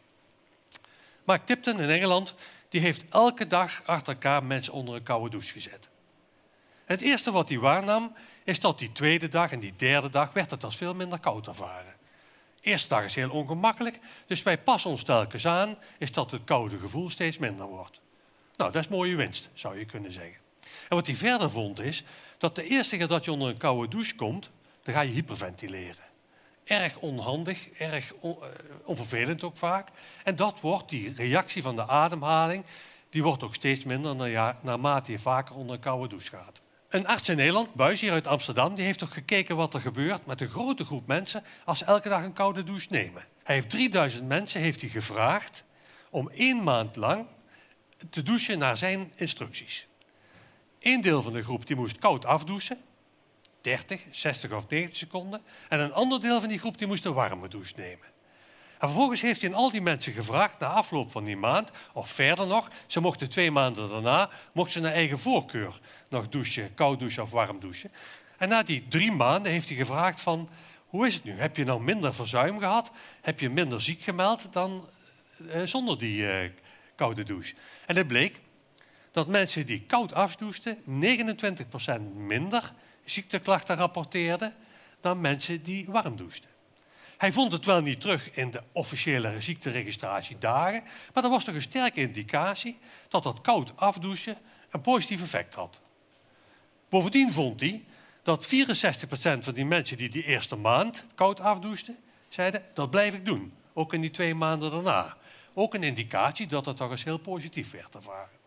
Mark 1.25 1.47
Tipton 1.47 1.81
in 1.81 1.91
Engeland 1.91 2.35
die 2.69 2.81
heeft 2.81 3.05
elke 3.09 3.47
dag 3.47 3.83
achter 3.85 4.13
elkaar 4.13 4.45
mensen 4.45 4.73
onder 4.73 4.95
een 4.95 5.03
koude 5.03 5.31
douche 5.31 5.53
gezet. 5.53 5.89
Het 6.85 7.01
eerste 7.01 7.31
wat 7.31 7.49
hij 7.49 7.59
waarnam 7.59 8.15
is 8.45 8.61
dat 8.61 8.79
die 8.79 8.93
tweede 8.93 9.29
dag 9.29 9.51
en 9.51 9.61
die 9.61 9.75
derde 9.77 10.11
dag 10.11 10.33
werd 10.33 10.51
het 10.51 10.65
als 10.65 10.77
veel 10.77 10.95
minder 10.95 11.19
koud 11.19 11.47
ervaren 11.47 11.94
eerste 12.65 12.89
dag 12.89 13.05
is 13.05 13.15
heel 13.15 13.31
ongemakkelijk, 13.31 13.99
dus 14.27 14.43
wij 14.43 14.59
passen 14.59 14.91
ons 14.91 15.03
telkens 15.03 15.47
aan, 15.47 15.77
is 15.99 16.13
dat 16.13 16.31
het 16.31 16.45
koude 16.45 16.79
gevoel 16.79 17.11
steeds 17.11 17.39
minder 17.39 17.67
wordt. 17.67 18.01
Nou, 18.57 18.73
dat 18.73 18.83
is 18.83 18.89
mooie 18.89 19.17
winst, 19.17 19.51
zou 19.53 19.79
je 19.79 19.85
kunnen 19.85 20.13
zeggen. 20.13 20.37
En 20.89 20.97
wat 20.97 21.07
hij 21.07 21.17
verder 21.17 21.51
vond 21.51 21.81
is 21.81 22.05
dat 22.39 22.57
de 22.57 22.67
eerste 22.67 22.97
keer 22.97 23.07
dat 23.07 23.25
je 23.25 23.33
onder 23.33 23.49
een 23.49 23.57
koude 23.57 23.89
douche 23.89 24.15
komt, 24.15 24.51
dan 24.83 24.95
ga 24.95 25.01
je 25.01 25.13
hyperventileren. 25.13 26.05
Erg 26.65 26.97
onhandig, 26.99 27.71
erg 27.71 28.13
uh, 28.25 28.31
onvervelend 28.85 29.43
ook 29.43 29.57
vaak. 29.57 29.89
En 30.25 30.37
dat 30.37 30.61
wordt, 30.61 30.89
die 30.89 31.15
reactie 31.17 31.63
van 31.63 31.77
de 31.77 31.87
ademhaling, 31.87 32.65
die 33.11 33.23
wordt 33.23 33.43
ook 33.43 33.55
steeds 33.55 33.85
minder 33.85 34.17
naarmate 34.61 35.13
je 35.13 35.19
vaker 35.19 35.55
onder 35.55 35.75
een 35.75 35.81
koude 35.81 36.09
douche 36.09 36.37
gaat. 36.37 36.63
Een 36.95 37.07
arts 37.07 37.29
in 37.29 37.37
Nederland, 37.37 37.75
Buis 37.75 38.05
uit 38.05 38.27
Amsterdam, 38.27 38.75
die 38.75 38.85
heeft 38.85 38.99
toch 38.99 39.13
gekeken 39.13 39.57
wat 39.57 39.75
er 39.75 39.81
gebeurt 39.81 40.27
met 40.27 40.41
een 40.41 40.49
grote 40.49 40.85
groep 40.85 41.07
mensen 41.07 41.45
als 41.65 41.79
ze 41.79 41.85
elke 41.85 42.09
dag 42.09 42.23
een 42.23 42.33
koude 42.33 42.65
douche 42.65 42.87
nemen. 42.91 43.25
Hij 43.43 43.55
heeft 43.55 43.71
3000 43.71 44.29
mensen 44.29 44.61
heeft 44.61 44.81
hij 44.81 44.91
gevraagd 44.91 45.65
om 46.11 46.31
één 46.31 46.63
maand 46.63 46.97
lang 46.97 47.27
te 48.11 48.23
douchen 48.23 48.59
naar 48.59 48.77
zijn 48.77 49.13
instructies. 49.17 49.87
Eén 50.81 51.01
deel 51.01 51.23
van 51.23 51.33
de 51.33 51.43
groep 51.43 51.67
die 51.67 51.77
moest 51.77 51.99
koud 51.99 52.27
afdouchen, 52.27 52.79
30, 53.61 54.03
60 54.11 54.53
of 54.53 54.69
90 54.69 54.97
seconden. 54.97 55.43
En 55.69 55.81
een 55.81 55.93
ander 55.93 56.21
deel 56.21 56.41
van 56.41 56.49
die 56.49 56.59
groep 56.59 56.79
die 56.79 56.87
moest 56.87 57.05
een 57.05 57.15
warme 57.15 57.49
douche 57.49 57.75
nemen. 57.77 58.14
En 58.79 58.89
vervolgens 58.89 59.21
heeft 59.21 59.41
hij 59.41 59.51
aan 59.51 59.57
al 59.57 59.71
die 59.71 59.81
mensen 59.81 60.13
gevraagd, 60.13 60.59
na 60.59 60.67
afloop 60.67 61.11
van 61.11 61.25
die 61.25 61.37
maand, 61.37 61.71
of 61.93 62.11
verder 62.11 62.47
nog, 62.47 62.69
ze 62.87 63.01
mochten 63.01 63.29
twee 63.29 63.51
maanden 63.51 63.91
daarna, 63.91 64.31
mochten 64.53 64.73
ze 64.73 64.81
naar 64.81 64.93
eigen 64.93 65.19
voorkeur 65.19 65.81
nog 66.09 66.29
douchen, 66.29 66.75
koud 66.75 66.99
douchen 66.99 67.23
of 67.23 67.31
warm 67.31 67.61
douchen. 67.61 67.93
En 68.39 68.49
na 68.49 68.63
die 68.63 68.89
drie 68.89 69.13
maanden 69.13 69.53
heeft 69.53 69.69
hij 69.69 69.77
gevraagd 69.77 70.21
van, 70.21 70.49
hoe 70.87 71.07
is 71.07 71.15
het 71.15 71.25
nu? 71.25 71.33
Heb 71.33 71.57
je 71.57 71.65
nou 71.65 71.83
minder 71.83 72.15
verzuim 72.15 72.59
gehad? 72.59 72.91
Heb 73.21 73.41
je 73.41 73.51
minder 73.51 73.83
ziek 73.83 74.03
gemeld 74.03 74.53
dan 74.53 74.89
eh, 75.51 75.63
zonder 75.65 75.99
die 75.99 76.31
eh, 76.31 76.51
koude 76.97 77.23
douche? 77.23 77.55
En 77.87 77.97
het 77.97 78.07
bleek 78.07 78.41
dat 79.11 79.27
mensen 79.27 79.67
die 79.67 79.83
koud 79.83 80.15
afdouchten 80.15 80.79
29% 80.79 80.83
minder 82.15 82.73
ziekteklachten 83.05 83.77
rapporteerden 83.77 84.55
dan 85.01 85.21
mensen 85.21 85.63
die 85.63 85.87
warm 85.89 86.17
douchten. 86.17 86.51
Hij 87.17 87.33
vond 87.33 87.53
het 87.53 87.65
wel 87.65 87.81
niet 87.81 88.01
terug 88.01 88.31
in 88.31 88.51
de 88.51 88.63
officiële 88.73 89.41
ziekteregistratiedagen, 89.41 90.83
maar 91.13 91.25
er 91.25 91.31
was 91.31 91.45
toch 91.45 91.55
een 91.55 91.63
sterke 91.63 92.01
indicatie 92.01 92.79
dat 93.09 93.23
dat 93.23 93.41
koud 93.41 93.73
afdouchen 93.77 94.37
een 94.71 94.81
positief 94.81 95.23
effect 95.23 95.55
had. 95.55 95.81
Bovendien 96.89 97.33
vond 97.33 97.61
hij 97.61 97.85
dat 98.23 98.47
64% 98.47 98.49
van 99.39 99.55
die 99.55 99.65
mensen 99.65 99.97
die 99.97 100.09
die 100.09 100.25
eerste 100.25 100.57
maand 100.57 101.07
koud 101.15 101.41
afdouchten, 101.41 101.97
zeiden 102.29 102.63
dat 102.75 102.91
blijf 102.91 103.15
ik 103.15 103.27
doen, 103.27 103.53
ook 103.73 103.93
in 103.93 104.01
die 104.01 104.11
twee 104.11 104.35
maanden 104.35 104.71
daarna. 104.71 105.17
Ook 105.55 105.75
een 105.75 105.83
indicatie 105.83 106.47
dat 106.47 106.67
het 106.67 106.77
toch 106.77 106.91
eens 106.91 107.05
heel 107.05 107.19
positief 107.19 107.71
werd 107.71 107.95
ervaren. 107.95 108.43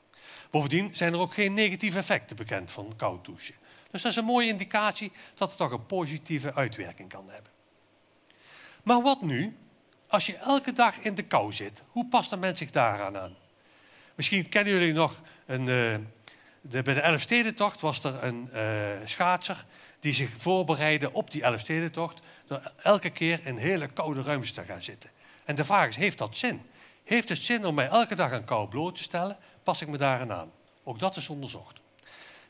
Bovendien 0.51 0.95
zijn 0.95 1.13
er 1.13 1.19
ook 1.19 1.33
geen 1.33 1.53
negatieve 1.53 1.97
effecten 1.97 2.35
bekend 2.35 2.71
van 2.71 2.93
koud 2.95 3.25
douchen. 3.25 3.55
Dus 3.91 4.01
dat 4.01 4.11
is 4.11 4.17
een 4.17 4.25
mooie 4.25 4.47
indicatie 4.47 5.11
dat 5.35 5.49
het 5.49 5.57
toch 5.57 5.71
een 5.71 5.85
positieve 5.85 6.53
uitwerking 6.53 7.09
kan 7.09 7.29
hebben. 7.29 7.51
Maar 8.87 9.01
wat 9.01 9.21
nu 9.21 9.57
als 10.07 10.25
je 10.25 10.35
elke 10.35 10.73
dag 10.73 10.99
in 10.99 11.15
de 11.15 11.23
kou 11.23 11.53
zit? 11.53 11.83
Hoe 11.87 12.07
past 12.07 12.31
een 12.31 12.39
mens 12.39 12.59
zich 12.59 12.71
daaraan 12.71 13.17
aan? 13.17 13.35
Misschien 14.15 14.49
kennen 14.49 14.73
jullie 14.73 14.93
nog, 14.93 15.21
een, 15.45 15.59
uh, 15.59 15.95
de, 16.61 16.81
bij 16.81 16.93
de 16.93 17.01
Elfstedentocht 17.01 17.81
was 17.81 18.03
er 18.03 18.23
een 18.23 18.49
uh, 18.53 18.61
schaatser 19.05 19.65
die 19.99 20.13
zich 20.13 20.29
voorbereidde 20.37 21.13
op 21.13 21.31
die 21.31 21.43
Elfstedentocht 21.43 22.19
door 22.45 22.71
elke 22.83 23.09
keer 23.09 23.39
in 23.43 23.57
hele 23.57 23.87
koude 23.87 24.21
ruimtes 24.21 24.51
te 24.51 24.63
gaan 24.63 24.81
zitten. 24.81 25.09
En 25.45 25.55
de 25.55 25.65
vraag 25.65 25.87
is, 25.87 25.95
heeft 25.95 26.17
dat 26.17 26.37
zin? 26.37 26.61
Heeft 27.03 27.29
het 27.29 27.43
zin 27.43 27.65
om 27.65 27.75
mij 27.75 27.87
elke 27.87 28.15
dag 28.15 28.31
aan 28.31 28.45
kou 28.45 28.67
bloot 28.67 28.95
te 28.95 29.03
stellen? 29.03 29.37
Pas 29.63 29.81
ik 29.81 29.87
me 29.87 29.97
daaraan 29.97 30.31
aan? 30.31 30.51
Ook 30.83 30.99
dat 30.99 31.15
is 31.15 31.29
onderzocht. 31.29 31.79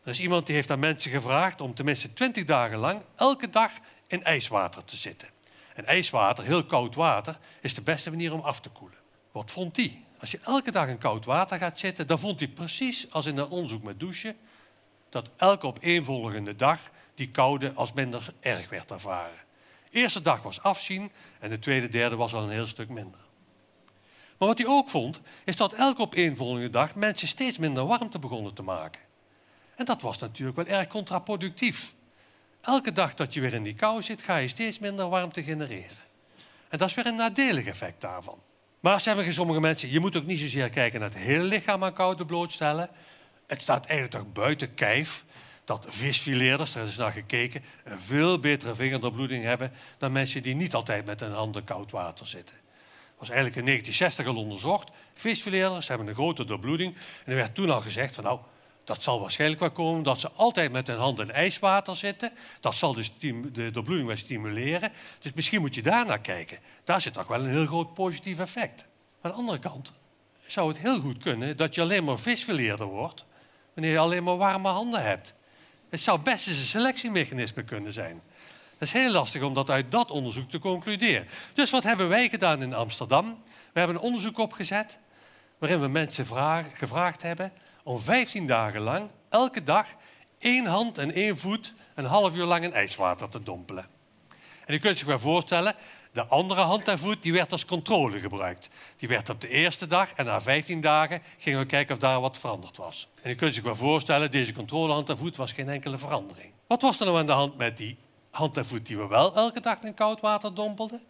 Er 0.03 0.10
is 0.10 0.22
iemand 0.22 0.46
die 0.46 0.56
heeft 0.56 0.72
aan 0.72 0.79
mensen 0.79 1.12
gevraagd 1.12 1.62
om 1.62 1.74
tenminste 1.74 2.13
20 2.13 2.46
dagen 2.46 2.77
lang 2.77 3.01
elke 3.15 3.50
dag 3.50 3.72
in 4.08 4.24
ijswater 4.24 4.84
te 4.84 4.96
zitten. 4.96 5.36
En 5.77 5.86
ijswater, 5.86 6.43
heel 6.43 6.65
koud 6.65 6.96
water, 6.96 7.38
is 7.62 7.74
de 7.74 7.81
beste 7.81 8.10
manier 8.10 8.34
om 8.34 8.39
af 8.39 8.60
te 8.60 8.69
koelen. 8.69 8.98
Wat 9.31 9.51
vond 9.51 9.75
hij? 9.75 10.03
Als 10.19 10.31
je 10.31 10.39
elke 10.43 10.72
dag 10.72 10.88
in 10.88 10.98
koud 10.98 11.25
water 11.25 11.57
gaat 11.57 11.79
zitten, 11.79 12.07
dan 12.07 12.19
vond 12.19 12.39
hij 12.39 12.48
precies 12.48 13.12
als 13.12 13.25
in 13.25 13.36
dat 13.36 13.50
onderzoek 13.50 13.84
met 13.84 14.00
douchen, 14.00 14.36
dat 15.10 15.29
elke 15.36 15.67
opeenvolgende 15.67 16.55
dag 16.55 16.79
die 17.15 17.29
koude 17.29 17.74
als 17.74 17.93
minder 17.93 18.34
erg 18.39 18.69
werd 18.69 18.91
ervaren. 18.91 19.39
De 19.89 20.00
eerste 20.00 20.22
dag 20.22 20.41
was 20.41 20.62
afzien 20.62 21.12
en 21.39 21.50
de 21.50 21.60
tweede, 21.60 21.89
derde 21.89 22.15
was 22.15 22.34
al 22.34 22.43
een 22.43 22.50
heel 22.50 22.65
stuk 22.65 22.89
minder. 22.89 23.19
Maar 24.38 24.48
wat 24.48 24.57
hij 24.57 24.67
ook 24.67 24.89
vond, 24.89 25.22
is 25.46 25.55
dat 25.55 25.74
elke 25.74 26.01
opeenvolgende 26.01 26.69
dag 26.69 26.96
mensen 26.96 27.27
steeds 27.27 27.57
minder 27.57 27.86
warmte 27.86 28.19
begonnen 28.19 28.53
te 28.53 28.63
maken. 28.63 29.01
En 29.75 29.86
dat 29.86 30.01
was 30.01 30.17
natuurlijk 30.17 30.57
wel 30.57 30.65
erg 30.65 30.88
contraproductief. 30.88 31.93
Elke 32.68 32.92
dag 32.92 33.14
dat 33.14 33.34
je 33.34 33.42
weer 33.42 33.54
in 33.54 33.64
die 33.64 33.74
kou 33.74 34.02
zit, 34.02 34.22
ga 34.22 34.38
je 34.38 34.48
steeds 34.48 34.80
minder 34.80 35.10
warmte 35.10 35.44
genereren. 35.44 35.98
En 36.70 36.78
dat 36.78 36.90
is 36.90 36.94
weer 36.94 37.06
een 37.06 37.16
nadelig 37.16 37.66
effect 37.66 38.02
daarvan. 38.02 38.40
Maar 38.80 39.00
zeggen 39.00 39.34
sommige 39.34 39.60
mensen, 39.60 39.92
je 39.92 40.00
moet 40.00 40.18
ook 40.18 40.26
niet 40.26 40.40
zozeer 40.40 40.70
kijken 40.70 41.00
naar 41.00 41.10
het 41.10 41.18
hele 41.18 41.44
lichaam 41.44 41.84
aan 41.84 41.94
koude 41.94 42.26
blootstellen. 42.26 42.90
Het 43.46 43.62
staat 43.62 43.86
eigenlijk 43.86 44.24
toch 44.24 44.34
buiten 44.34 44.74
kijf 44.74 45.24
dat 45.66 45.86
visfileerders, 45.90 46.74
daar 46.74 46.86
is 46.86 46.98
naar 46.98 47.12
gekeken, 47.12 47.64
een 47.84 48.00
veel 48.00 48.40
betere 48.40 48.76
vingerdoorbloeding 48.76 49.44
hebben 49.44 49.72
dan 49.98 50.12
mensen 50.12 50.44
die 50.44 50.56
niet 50.56 50.74
altijd 50.74 51.06
met 51.06 51.20
hun 51.20 51.34
handen 51.34 51.64
koud 51.64 51.92
water 51.92 52.28
zitten. 52.28 52.56
Dat 52.66 53.28
was 53.28 53.30
eigenlijk 53.30 53.58
in 53.58 53.66
1960 53.66 54.26
al 54.26 54.44
onderzocht. 54.44 54.90
Visfileerders 55.14 55.88
hebben 55.88 56.08
een 56.08 56.16
grote 56.16 56.46
doorbloeding. 56.46 56.96
En 56.96 57.32
er 57.32 57.36
werd 57.36 57.56
toen 57.56 57.70
al 57.70 57.82
gezegd 57.82 58.16
van 58.16 58.24
nou, 58.24 58.40
dat 58.88 59.03
zal 59.03 59.20
waarschijnlijk 59.20 59.60
wel 59.60 59.72
komen 59.72 60.03
dat 60.03 60.20
ze 60.20 60.32
altijd 60.32 60.72
met 60.72 60.88
hun 60.88 60.98
handen 60.98 61.27
in 61.27 61.34
ijswater 61.34 61.96
zitten. 61.96 62.32
Dat 62.60 62.75
zal 62.75 62.94
de, 62.94 63.51
de 63.51 63.72
doorbloeding 63.72 64.08
wel 64.08 64.17
stimuleren. 64.17 64.91
Dus 65.20 65.34
misschien 65.34 65.62
moet 65.62 65.75
je 65.75 65.82
daar 65.82 66.06
naar 66.06 66.22
kijken. 66.22 66.60
Daar 66.84 67.01
zit 67.01 67.13
toch 67.13 67.27
wel 67.27 67.39
een 67.39 67.50
heel 67.50 67.65
groot 67.65 67.94
positief 67.94 68.39
effect. 68.39 68.86
Aan 69.22 69.32
de 69.32 69.38
andere 69.38 69.60
kant 69.60 69.91
zou 70.46 70.67
het 70.67 70.77
heel 70.77 71.00
goed 71.00 71.17
kunnen 71.17 71.58
dat 71.58 71.75
je 71.75 71.82
alleen 71.82 72.03
maar 72.03 72.20
visverleerder 72.20 72.86
wordt 72.86 73.25
wanneer 73.74 73.91
je 73.91 74.00
alleen 74.00 74.24
maar 74.24 74.38
warme 74.38 74.67
handen 74.67 75.03
hebt. 75.03 75.34
Het 75.89 76.01
zou 76.01 76.20
best 76.20 76.48
eens 76.48 76.58
een 76.58 76.63
selectiemechanisme 76.63 77.63
kunnen 77.63 77.94
zijn. 77.94 78.22
Dat 78.77 78.88
is 78.88 78.91
heel 78.91 79.12
lastig 79.12 79.41
om 79.41 79.53
dat 79.53 79.70
uit 79.70 79.91
dat 79.91 80.12
onderzoek 80.12 80.50
te 80.50 80.60
concluderen. 80.60 81.27
Dus 81.53 81.70
wat 81.70 81.84
hebben 81.84 82.10
wij 82.10 82.29
gedaan 82.29 82.62
in 82.62 82.74
Amsterdam? 82.74 83.25
We 83.74 83.79
hebben 83.79 83.96
een 83.96 84.01
onderzoek 84.01 84.38
opgezet 84.38 85.00
waarin 85.58 85.82
we 85.82 85.88
mensen 85.88 86.25
gevraagd 86.74 87.22
hebben 87.22 87.51
om 87.88 88.00
15 88.00 88.48
dagen 88.48 88.82
lang, 88.82 89.10
elke 89.29 89.63
dag, 89.63 89.86
één 90.39 90.65
hand 90.65 90.98
en 90.98 91.13
één 91.13 91.38
voet 91.38 91.74
een 91.96 92.06
half 92.06 92.36
uur 92.36 92.46
lang 92.46 92.63
in 92.63 92.74
ijswater 92.74 93.29
te 93.29 93.44
dompelen. 93.44 93.86
En 94.65 94.74
je 94.74 94.79
kunt 94.79 94.98
zich 94.98 95.08
wel 95.08 95.20
voorstellen, 95.20 95.74
de 96.12 96.25
andere 96.25 96.62
hand 96.62 96.88
en 96.88 97.00
voet 97.00 97.24
die 97.24 97.34
werd 97.34 97.51
als 97.51 97.65
controle 97.65 98.20
gebruikt. 98.20 98.70
Die 98.98 99.08
werd 99.08 99.29
op 99.29 99.41
de 99.41 99.48
eerste 99.48 99.88
dag 99.88 100.13
en 100.13 100.25
na 100.25 100.41
15 100.41 100.82
dagen 100.82 101.22
gingen 101.38 101.60
we 101.60 101.65
kijken 101.65 101.96
of 101.96 102.01
daar 102.01 102.22
wat 102.22 102.38
veranderd 102.38 102.77
was. 102.77 103.08
En 103.22 103.29
je 103.29 103.36
kunt 103.36 103.53
zich 103.53 103.63
wel 103.63 103.75
voorstellen, 103.75 104.32
deze 104.32 104.53
controlehand 104.53 105.10
en 105.10 105.17
voet 105.17 105.36
was 105.36 105.51
geen 105.51 105.70
enkele 105.70 105.98
verandering. 105.98 106.51
Wat 106.67 106.82
was 106.82 107.00
er 107.00 107.06
nou 107.06 107.17
aan 107.17 107.25
de 107.25 107.32
hand 107.32 107.58
met 107.58 107.77
die 107.77 107.98
hand 108.32 108.58
en 108.58 108.65
voet 108.65 108.86
die 108.86 108.98
we 108.98 109.08
wel 109.08 109.36
elke 109.36 109.60
dag 109.60 109.82
in 109.82 109.94
koud 109.94 110.22
water 110.22 110.53
dompelden? 110.53 111.01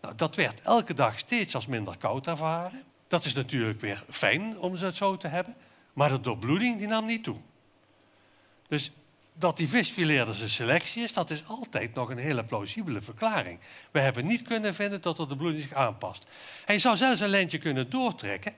Nou, 0.00 0.14
dat 0.14 0.36
werd 0.36 0.60
elke 0.62 0.94
dag 0.94 1.18
steeds 1.18 1.54
als 1.54 1.66
minder 1.66 1.96
koud 1.98 2.26
ervaren. 2.26 2.82
Dat 3.08 3.24
is 3.24 3.34
natuurlijk 3.34 3.80
weer 3.80 4.04
fijn 4.08 4.58
om 4.58 4.74
het 4.74 4.96
zo 4.96 5.16
te 5.16 5.28
hebben. 5.28 5.54
Maar 5.96 6.08
de 6.08 6.20
doorbloeding 6.20 6.78
die 6.78 6.86
nam 6.86 7.06
niet 7.06 7.24
toe. 7.24 7.36
Dus 8.68 8.92
dat 9.32 9.56
die 9.56 9.68
visfileerders 9.68 10.40
een 10.40 10.50
selectie 10.50 11.02
is, 11.02 11.12
dat 11.12 11.30
is 11.30 11.46
altijd 11.46 11.94
nog 11.94 12.08
een 12.08 12.18
hele 12.18 12.44
plausibele 12.44 13.00
verklaring. 13.00 13.58
We 13.90 14.00
hebben 14.00 14.26
niet 14.26 14.42
kunnen 14.42 14.74
vinden 14.74 15.02
dat 15.02 15.16
de 15.16 15.36
bloeding 15.36 15.62
zich 15.62 15.72
aanpast. 15.72 16.26
Je 16.66 16.78
zou 16.78 16.96
zelfs 16.96 17.20
een 17.20 17.28
lijntje 17.28 17.58
kunnen 17.58 17.90
doortrekken. 17.90 18.54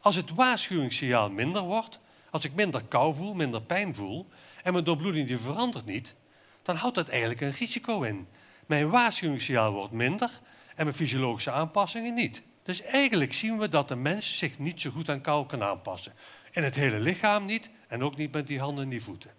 Als 0.00 0.16
het 0.16 0.30
waarschuwingssignaal 0.30 1.30
minder 1.30 1.62
wordt, 1.62 1.98
als 2.30 2.44
ik 2.44 2.54
minder 2.54 2.84
kou 2.84 3.14
voel, 3.14 3.34
minder 3.34 3.62
pijn 3.62 3.94
voel, 3.94 4.26
en 4.62 4.72
mijn 4.72 4.84
doorbloeding 4.84 5.26
die 5.26 5.38
verandert 5.38 5.86
niet, 5.86 6.14
dan 6.62 6.76
houdt 6.76 6.94
dat 6.94 7.08
eigenlijk 7.08 7.40
een 7.40 7.52
risico 7.52 8.02
in. 8.02 8.28
Mijn 8.66 8.90
waarschuwingssignaal 8.90 9.72
wordt 9.72 9.92
minder 9.92 10.30
en 10.76 10.84
mijn 10.84 10.96
fysiologische 10.96 11.50
aanpassingen 11.50 12.14
niet. 12.14 12.42
Dus 12.62 12.82
eigenlijk 12.82 13.34
zien 13.34 13.58
we 13.58 13.68
dat 13.68 13.88
de 13.88 13.96
mens 13.96 14.38
zich 14.38 14.58
niet 14.58 14.80
zo 14.80 14.90
goed 14.90 15.08
aan 15.08 15.20
kou 15.20 15.46
kan 15.46 15.62
aanpassen. 15.62 16.12
En 16.50 16.64
het 16.64 16.74
hele 16.74 16.98
lichaam 16.98 17.46
niet 17.46 17.70
en 17.88 18.02
ook 18.02 18.16
niet 18.16 18.32
met 18.32 18.46
die 18.46 18.60
handen 18.60 18.84
en 18.84 18.90
die 18.90 19.02
voeten. 19.02 19.30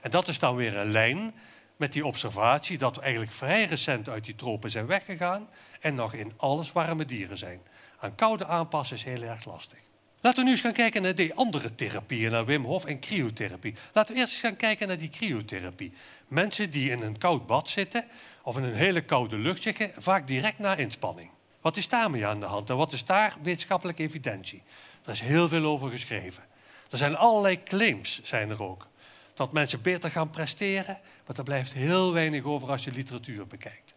En 0.00 0.10
dat 0.10 0.28
is 0.28 0.38
dan 0.38 0.56
weer 0.56 0.76
een 0.76 0.90
lijn 0.90 1.34
met 1.76 1.92
die 1.92 2.06
observatie 2.06 2.78
dat 2.78 2.96
we 2.96 3.02
eigenlijk 3.02 3.32
vrij 3.32 3.64
recent 3.64 4.08
uit 4.08 4.24
die 4.24 4.34
tropen 4.34 4.70
zijn 4.70 4.86
weggegaan 4.86 5.48
en 5.80 5.94
nog 5.94 6.14
in 6.14 6.32
alles 6.36 6.72
warme 6.72 7.04
dieren 7.04 7.38
zijn. 7.38 7.60
Aan 8.00 8.14
koude 8.14 8.46
aanpassen 8.46 8.96
is 8.96 9.04
heel 9.04 9.22
erg 9.22 9.44
lastig. 9.44 9.78
Laten 10.20 10.38
we 10.38 10.44
nu 10.44 10.50
eens 10.50 10.60
gaan 10.60 10.72
kijken 10.72 11.02
naar 11.02 11.14
die 11.14 11.34
andere 11.34 11.74
therapieën, 11.74 12.30
naar 12.30 12.44
Wim 12.44 12.64
Hof 12.64 12.84
en 12.84 13.00
cryotherapie. 13.00 13.74
Laten 13.92 14.14
we 14.14 14.20
eerst 14.20 14.32
eens 14.32 14.42
gaan 14.42 14.56
kijken 14.56 14.88
naar 14.88 14.98
die 14.98 15.08
cryotherapie. 15.08 15.92
Mensen 16.28 16.70
die 16.70 16.90
in 16.90 17.02
een 17.02 17.18
koud 17.18 17.46
bad 17.46 17.68
zitten 17.68 18.04
of 18.42 18.56
in 18.56 18.62
een 18.62 18.74
hele 18.74 19.00
koude 19.00 19.36
lucht 19.36 19.62
zitten, 19.62 19.92
vaak 19.96 20.26
direct 20.26 20.58
na 20.58 20.76
inspanning. 20.76 21.30
Wat 21.60 21.76
is 21.76 21.88
daarmee 21.88 22.26
aan 22.26 22.40
de 22.40 22.46
hand 22.46 22.70
en 22.70 22.76
wat 22.76 22.92
is 22.92 23.04
daar 23.04 23.36
wetenschappelijke 23.42 24.02
evidentie? 24.02 24.62
Er 25.04 25.12
is 25.12 25.20
heel 25.20 25.48
veel 25.48 25.64
over 25.64 25.90
geschreven. 25.90 26.44
Er 26.90 26.98
zijn 26.98 27.16
allerlei 27.16 27.62
claims, 27.62 28.20
zijn 28.22 28.50
er 28.50 28.62
ook. 28.62 28.86
Dat 29.34 29.52
mensen 29.52 29.82
beter 29.82 30.10
gaan 30.10 30.30
presteren, 30.30 30.98
maar 31.26 31.36
er 31.36 31.44
blijft 31.44 31.72
heel 31.72 32.12
weinig 32.12 32.44
over 32.44 32.70
als 32.70 32.84
je 32.84 32.92
literatuur 32.92 33.46
bekijkt. 33.46 33.94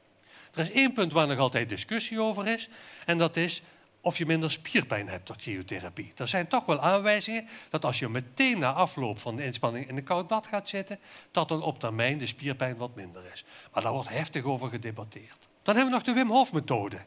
Er 0.54 0.60
is 0.60 0.72
één 0.72 0.94
punt 0.94 1.14
waar 1.14 1.28
nog 1.28 1.38
altijd 1.38 1.70
discussie 1.70 2.22
over 2.22 2.48
is, 2.48 2.70
en 3.06 3.18
dat 3.18 3.36
is 3.36 3.62
of 4.02 4.18
je 4.18 4.26
minder 4.26 4.52
spierpijn 4.52 5.08
hebt 5.08 5.28
door 5.28 5.36
cryotherapie. 5.36 6.12
Er 6.16 6.28
zijn 6.28 6.48
toch 6.48 6.66
wel 6.66 6.80
aanwijzingen 6.80 7.48
dat 7.70 7.86
als 7.86 8.00
je 8.00 8.10
meteen 8.10 8.60
na 8.60 8.74
afloop 8.74 9.20
van 9.20 9.36
de 9.36 9.44
inspanning 9.44 9.88
in 9.88 9.98
een 9.98 10.04
koud 10.04 10.28
bad 10.28 10.48
gaat 10.48 10.70
zitten, 10.70 11.00
dat 11.32 11.48
dan 11.48 11.62
op 11.62 11.80
termijn 11.80 12.18
de 12.18 12.26
spierpijn 12.26 12.78
wat 12.78 12.96
minder 12.96 13.24
is. 13.34 13.44
Maar 13.74 13.84
daar 13.84 13.92
wordt 13.92 14.10
heftig 14.10 14.44
over 14.44 14.70
gedebatteerd. 14.70 15.48
Dan 15.64 15.76
hebben 15.76 15.94
we 15.94 16.00
nog 16.00 16.04
de 16.04 16.14
Wim 16.14 16.30
Hof 16.30 16.54
methode. 16.54 16.98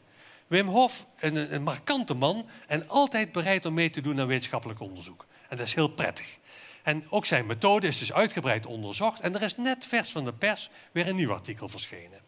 Wim 0.47 0.67
Hof, 0.67 1.05
een, 1.19 1.53
een 1.53 1.63
markante 1.63 2.13
man 2.13 2.47
en 2.67 2.89
altijd 2.89 3.31
bereid 3.31 3.65
om 3.65 3.73
mee 3.73 3.89
te 3.89 4.01
doen 4.01 4.19
aan 4.19 4.27
wetenschappelijk 4.27 4.79
onderzoek. 4.79 5.25
En 5.55 5.61
dat 5.61 5.69
is 5.69 5.75
heel 5.75 5.87
prettig. 5.87 6.37
En 6.83 7.05
ook 7.09 7.25
zijn 7.25 7.45
methode 7.45 7.87
is 7.87 7.97
dus 7.97 8.13
uitgebreid 8.13 8.65
onderzocht. 8.65 9.19
En 9.19 9.35
er 9.35 9.41
is 9.41 9.57
net 9.57 9.85
vers 9.85 10.11
van 10.11 10.25
de 10.25 10.33
pers 10.33 10.69
weer 10.91 11.07
een 11.07 11.15
nieuw 11.15 11.31
artikel 11.31 11.69
verschenen. 11.69 12.19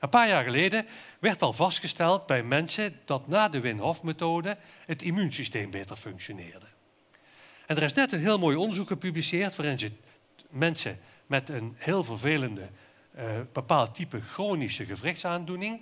Een 0.00 0.08
paar 0.08 0.28
jaar 0.28 0.44
geleden 0.44 0.86
werd 1.18 1.42
al 1.42 1.52
vastgesteld 1.52 2.26
bij 2.26 2.42
mensen 2.42 3.00
dat 3.04 3.28
na 3.28 3.48
de 3.48 3.60
Wim 3.60 3.78
Hof-methode 3.78 4.56
het 4.86 5.02
immuunsysteem 5.02 5.70
beter 5.70 5.96
functioneerde. 5.96 6.66
En 7.66 7.76
er 7.76 7.82
is 7.82 7.92
net 7.92 8.12
een 8.12 8.20
heel 8.20 8.38
mooi 8.38 8.56
onderzoek 8.56 8.88
gepubliceerd 8.88 9.56
waarin 9.56 9.78
ze 9.78 9.92
mensen 10.50 10.98
met 11.26 11.48
een 11.48 11.74
heel 11.78 12.04
vervelende 12.04 12.68
uh, 13.16 13.22
bepaald 13.52 13.94
type 13.94 14.20
chronische 14.20 14.86
gewrichtsaandoening 14.86 15.80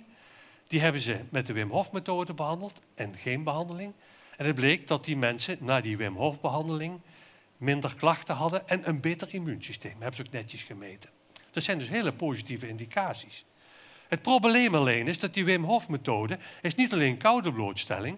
die 0.67 0.81
hebben 0.81 1.01
ze 1.01 1.19
met 1.29 1.47
de 1.47 1.53
Wim 1.53 1.69
Hof-methode 1.69 2.33
behandeld 2.33 2.81
en 2.95 3.15
geen 3.15 3.43
behandeling. 3.43 3.93
En 4.37 4.45
het 4.45 4.55
bleek 4.55 4.87
dat 4.87 5.05
die 5.05 5.17
mensen 5.17 5.57
na 5.59 5.81
die 5.81 5.97
Wim 5.97 6.15
Hof-behandeling 6.15 6.99
minder 7.57 7.95
klachten 7.95 8.35
hadden 8.35 8.67
en 8.67 8.87
een 8.87 9.01
beter 9.01 9.33
immuunsysteem. 9.33 9.91
Dat 9.91 10.01
hebben 10.01 10.17
ze 10.17 10.25
ook 10.25 10.41
netjes 10.41 10.63
gemeten. 10.63 11.09
Dat 11.51 11.63
zijn 11.63 11.77
dus 11.77 11.89
hele 11.89 12.13
positieve 12.13 12.67
indicaties. 12.67 13.45
Het 14.07 14.21
probleem 14.21 14.75
alleen 14.75 15.07
is 15.07 15.19
dat 15.19 15.33
die 15.33 15.45
Wim 15.45 15.63
Hof-methode 15.63 16.37
is 16.61 16.75
niet 16.75 16.93
alleen 16.93 17.17
koude 17.17 17.53
blootstelling, 17.53 18.17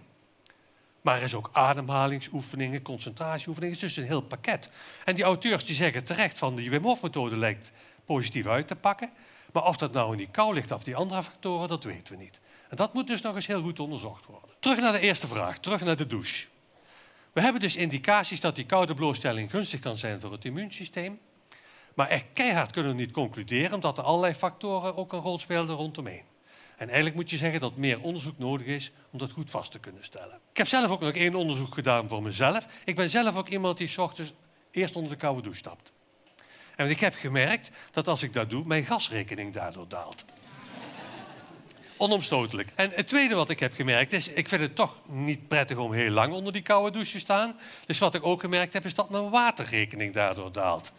maar 1.02 1.18
er 1.18 1.24
is 1.24 1.34
ook 1.34 1.50
ademhalingsoefeningen, 1.52 2.82
concentratieoefeningen. 2.82 3.76
Het 3.76 3.84
is 3.84 3.94
dus 3.94 4.04
een 4.04 4.10
heel 4.10 4.22
pakket. 4.22 4.70
En 5.06 5.16
die 5.16 5.24
auteurs 5.24 5.66
die 5.66 5.76
zeggen 5.76 6.04
terecht 6.04 6.38
van 6.38 6.56
die 6.56 6.70
Wim 6.70 6.84
Hof-methode 6.84 7.38
lijkt 7.38 7.72
positief 8.06 8.48
uit 8.48 8.68
te 8.68 8.76
pakken. 8.76 9.12
Maar 9.54 9.66
of 9.66 9.78
dat 9.78 9.94
nou 9.94 10.12
in 10.12 10.18
die 10.18 10.30
kou 10.32 10.54
ligt 10.54 10.72
of 10.72 10.84
die 10.84 10.96
andere 10.96 11.24
factoren, 11.24 11.68
dat 11.68 11.84
weten 11.84 12.18
we 12.18 12.24
niet. 12.24 12.40
En 12.70 12.76
dat 12.76 12.94
moet 12.94 13.08
dus 13.08 13.22
nog 13.22 13.36
eens 13.36 13.48
heel 13.48 13.62
goed 13.62 13.80
onderzocht 13.80 14.26
worden. 14.26 14.50
Terug 14.60 14.80
naar 14.80 14.92
de 14.92 15.00
eerste 15.00 15.28
vraag, 15.28 15.60
terug 15.60 15.82
naar 15.82 15.98
de 15.98 16.08
douche. 16.08 16.48
We 17.34 17.42
hebben 17.42 17.62
dus 17.62 17.76
indicaties 17.76 18.40
dat 18.40 18.56
die 18.56 18.66
koude 18.66 18.94
blootstelling 18.94 19.50
gunstig 19.50 19.80
kan 19.80 19.98
zijn 19.98 20.22
voor 20.22 20.32
het 20.32 20.46
immuunsysteem. 20.46 21.20
Maar 21.94 22.08
echt 22.08 22.26
keihard 22.34 22.72
kunnen 22.72 22.92
we 22.92 22.98
niet 22.98 23.12
concluderen, 23.12 23.74
omdat 23.74 23.98
er 23.98 24.04
allerlei 24.04 24.34
factoren 24.34 24.98
ook 24.98 25.14
een 25.14 25.20
rol 25.20 25.40
spelen 25.40 25.76
rondomheen. 25.76 26.24
En 26.78 26.88
eigenlijk 26.88 27.16
moet 27.16 27.30
je 27.30 27.38
zeggen 27.38 27.60
dat 27.60 27.76
meer 27.76 28.02
onderzoek 28.02 28.38
nodig 28.38 28.66
is 28.66 28.92
om 29.12 29.20
dat 29.20 29.32
goed 29.32 29.50
vast 29.50 29.72
te 29.72 29.80
kunnen 29.80 30.04
stellen. 30.04 30.40
Ik 30.52 30.58
heb 30.58 30.68
zelf 30.68 30.92
ook 30.92 31.00
nog 31.00 31.14
één 31.14 31.36
onderzoek 31.36 31.74
gedaan 31.74 32.08
voor 32.08 32.24
mezelf. 32.24 32.68
Ik 32.86 32.96
ben 32.96 33.10
zelf 33.10 33.36
ook 33.36 33.48
iemand 33.48 33.78
die 33.78 33.88
s 33.88 33.98
ochtends 33.98 34.34
eerst 34.72 34.96
onder 34.96 35.12
de 35.12 35.18
koude 35.18 35.42
douche 35.42 35.60
stapt. 35.60 35.92
En 36.78 36.90
ik 36.90 37.00
heb 37.00 37.16
gemerkt 37.16 37.72
dat 37.92 38.08
als 38.08 38.24
ik 38.24 38.34
dat 38.34 38.50
doe, 38.50 38.64
mijn 38.66 38.86
gasrekening 38.86 39.54
daardoor 39.54 39.88
daalt. 39.88 40.26
Onomstotelijk. 41.98 42.70
En 42.76 42.92
het 42.94 43.08
tweede 43.08 43.36
wat 43.36 43.50
ik 43.50 43.60
heb 43.60 43.74
gemerkt 43.74 44.14
is, 44.14 44.28
ik 44.28 44.48
vind 44.48 44.62
het 44.62 44.76
toch 44.76 44.96
niet 45.06 45.48
prettig 45.48 45.78
om 45.78 45.94
heel 45.94 46.10
lang 46.10 46.34
onder 46.34 46.54
die 46.54 46.62
koude 46.62 46.92
douche 46.92 47.12
te 47.12 47.20
staan. 47.20 47.56
Dus 47.86 48.00
wat 48.00 48.16
ik 48.16 48.26
ook 48.26 48.42
gemerkt 48.42 48.74
heb, 48.74 48.86
is 48.86 48.96
dat 48.96 49.10
mijn 49.10 49.30
waterrekening 49.30 50.14
daardoor 50.14 50.52
daalt. 50.52 50.94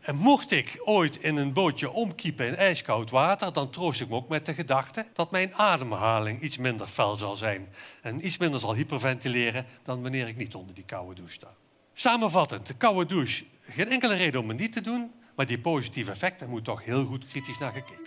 En 0.00 0.16
mocht 0.16 0.50
ik 0.50 0.80
ooit 0.84 1.16
in 1.16 1.36
een 1.36 1.52
bootje 1.52 1.90
omkiepen 1.90 2.46
in 2.46 2.56
ijskoud 2.56 3.10
water, 3.10 3.52
dan 3.52 3.70
troost 3.70 4.00
ik 4.00 4.08
me 4.08 4.14
ook 4.14 4.28
met 4.28 4.46
de 4.46 4.54
gedachte 4.54 5.06
dat 5.12 5.30
mijn 5.30 5.54
ademhaling 5.54 6.42
iets 6.42 6.56
minder 6.56 6.86
fel 6.86 7.16
zal 7.16 7.36
zijn. 7.36 7.68
En 8.02 8.26
iets 8.26 8.38
minder 8.38 8.60
zal 8.60 8.74
hyperventileren 8.74 9.66
dan 9.84 10.02
wanneer 10.02 10.28
ik 10.28 10.36
niet 10.36 10.54
onder 10.54 10.74
die 10.74 10.84
koude 10.84 11.14
douche 11.14 11.32
sta. 11.32 11.54
Samenvattend, 11.98 12.66
de 12.66 12.74
koude 12.74 13.06
douche, 13.06 13.44
geen 13.60 13.88
enkele 13.88 14.14
reden 14.14 14.40
om 14.40 14.48
het 14.48 14.58
niet 14.58 14.72
te 14.72 14.80
doen, 14.80 15.12
maar 15.36 15.46
die 15.46 15.58
positieve 15.58 16.10
effecten 16.10 16.48
moet 16.48 16.64
toch 16.64 16.84
heel 16.84 17.04
goed 17.04 17.26
kritisch 17.26 17.58
naar 17.58 17.72
gekeken. 17.72 18.06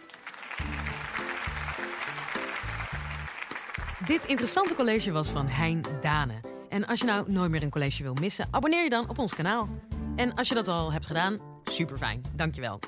Dit 4.05 4.25
interessante 4.25 4.75
college 4.75 5.11
was 5.11 5.29
van 5.29 5.47
Hein 5.47 5.85
Dane. 6.01 6.39
En 6.69 6.87
als 6.87 6.99
je 6.99 7.05
nou 7.05 7.31
nooit 7.31 7.51
meer 7.51 7.63
een 7.63 7.69
college 7.69 8.03
wil 8.03 8.13
missen, 8.13 8.47
abonneer 8.51 8.83
je 8.83 8.89
dan 8.89 9.09
op 9.09 9.17
ons 9.17 9.35
kanaal. 9.35 9.69
En 10.15 10.35
als 10.35 10.47
je 10.47 10.55
dat 10.55 10.67
al 10.67 10.91
hebt 10.91 11.05
gedaan, 11.05 11.39
super 11.63 11.97
fijn, 11.97 12.23
dankjewel. 12.35 12.79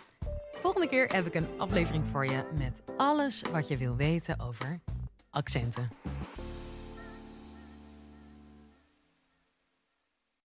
Volgende 0.62 0.88
keer 0.88 1.08
heb 1.08 1.26
ik 1.26 1.36
een 1.36 1.48
aflevering 1.58 2.04
voor 2.12 2.26
je 2.26 2.44
met 2.58 2.82
alles 2.98 3.42
wat 3.52 3.68
je 3.68 3.78
wil 3.78 3.96
weten 3.96 4.40
over 4.40 4.80
accenten. 5.30 5.90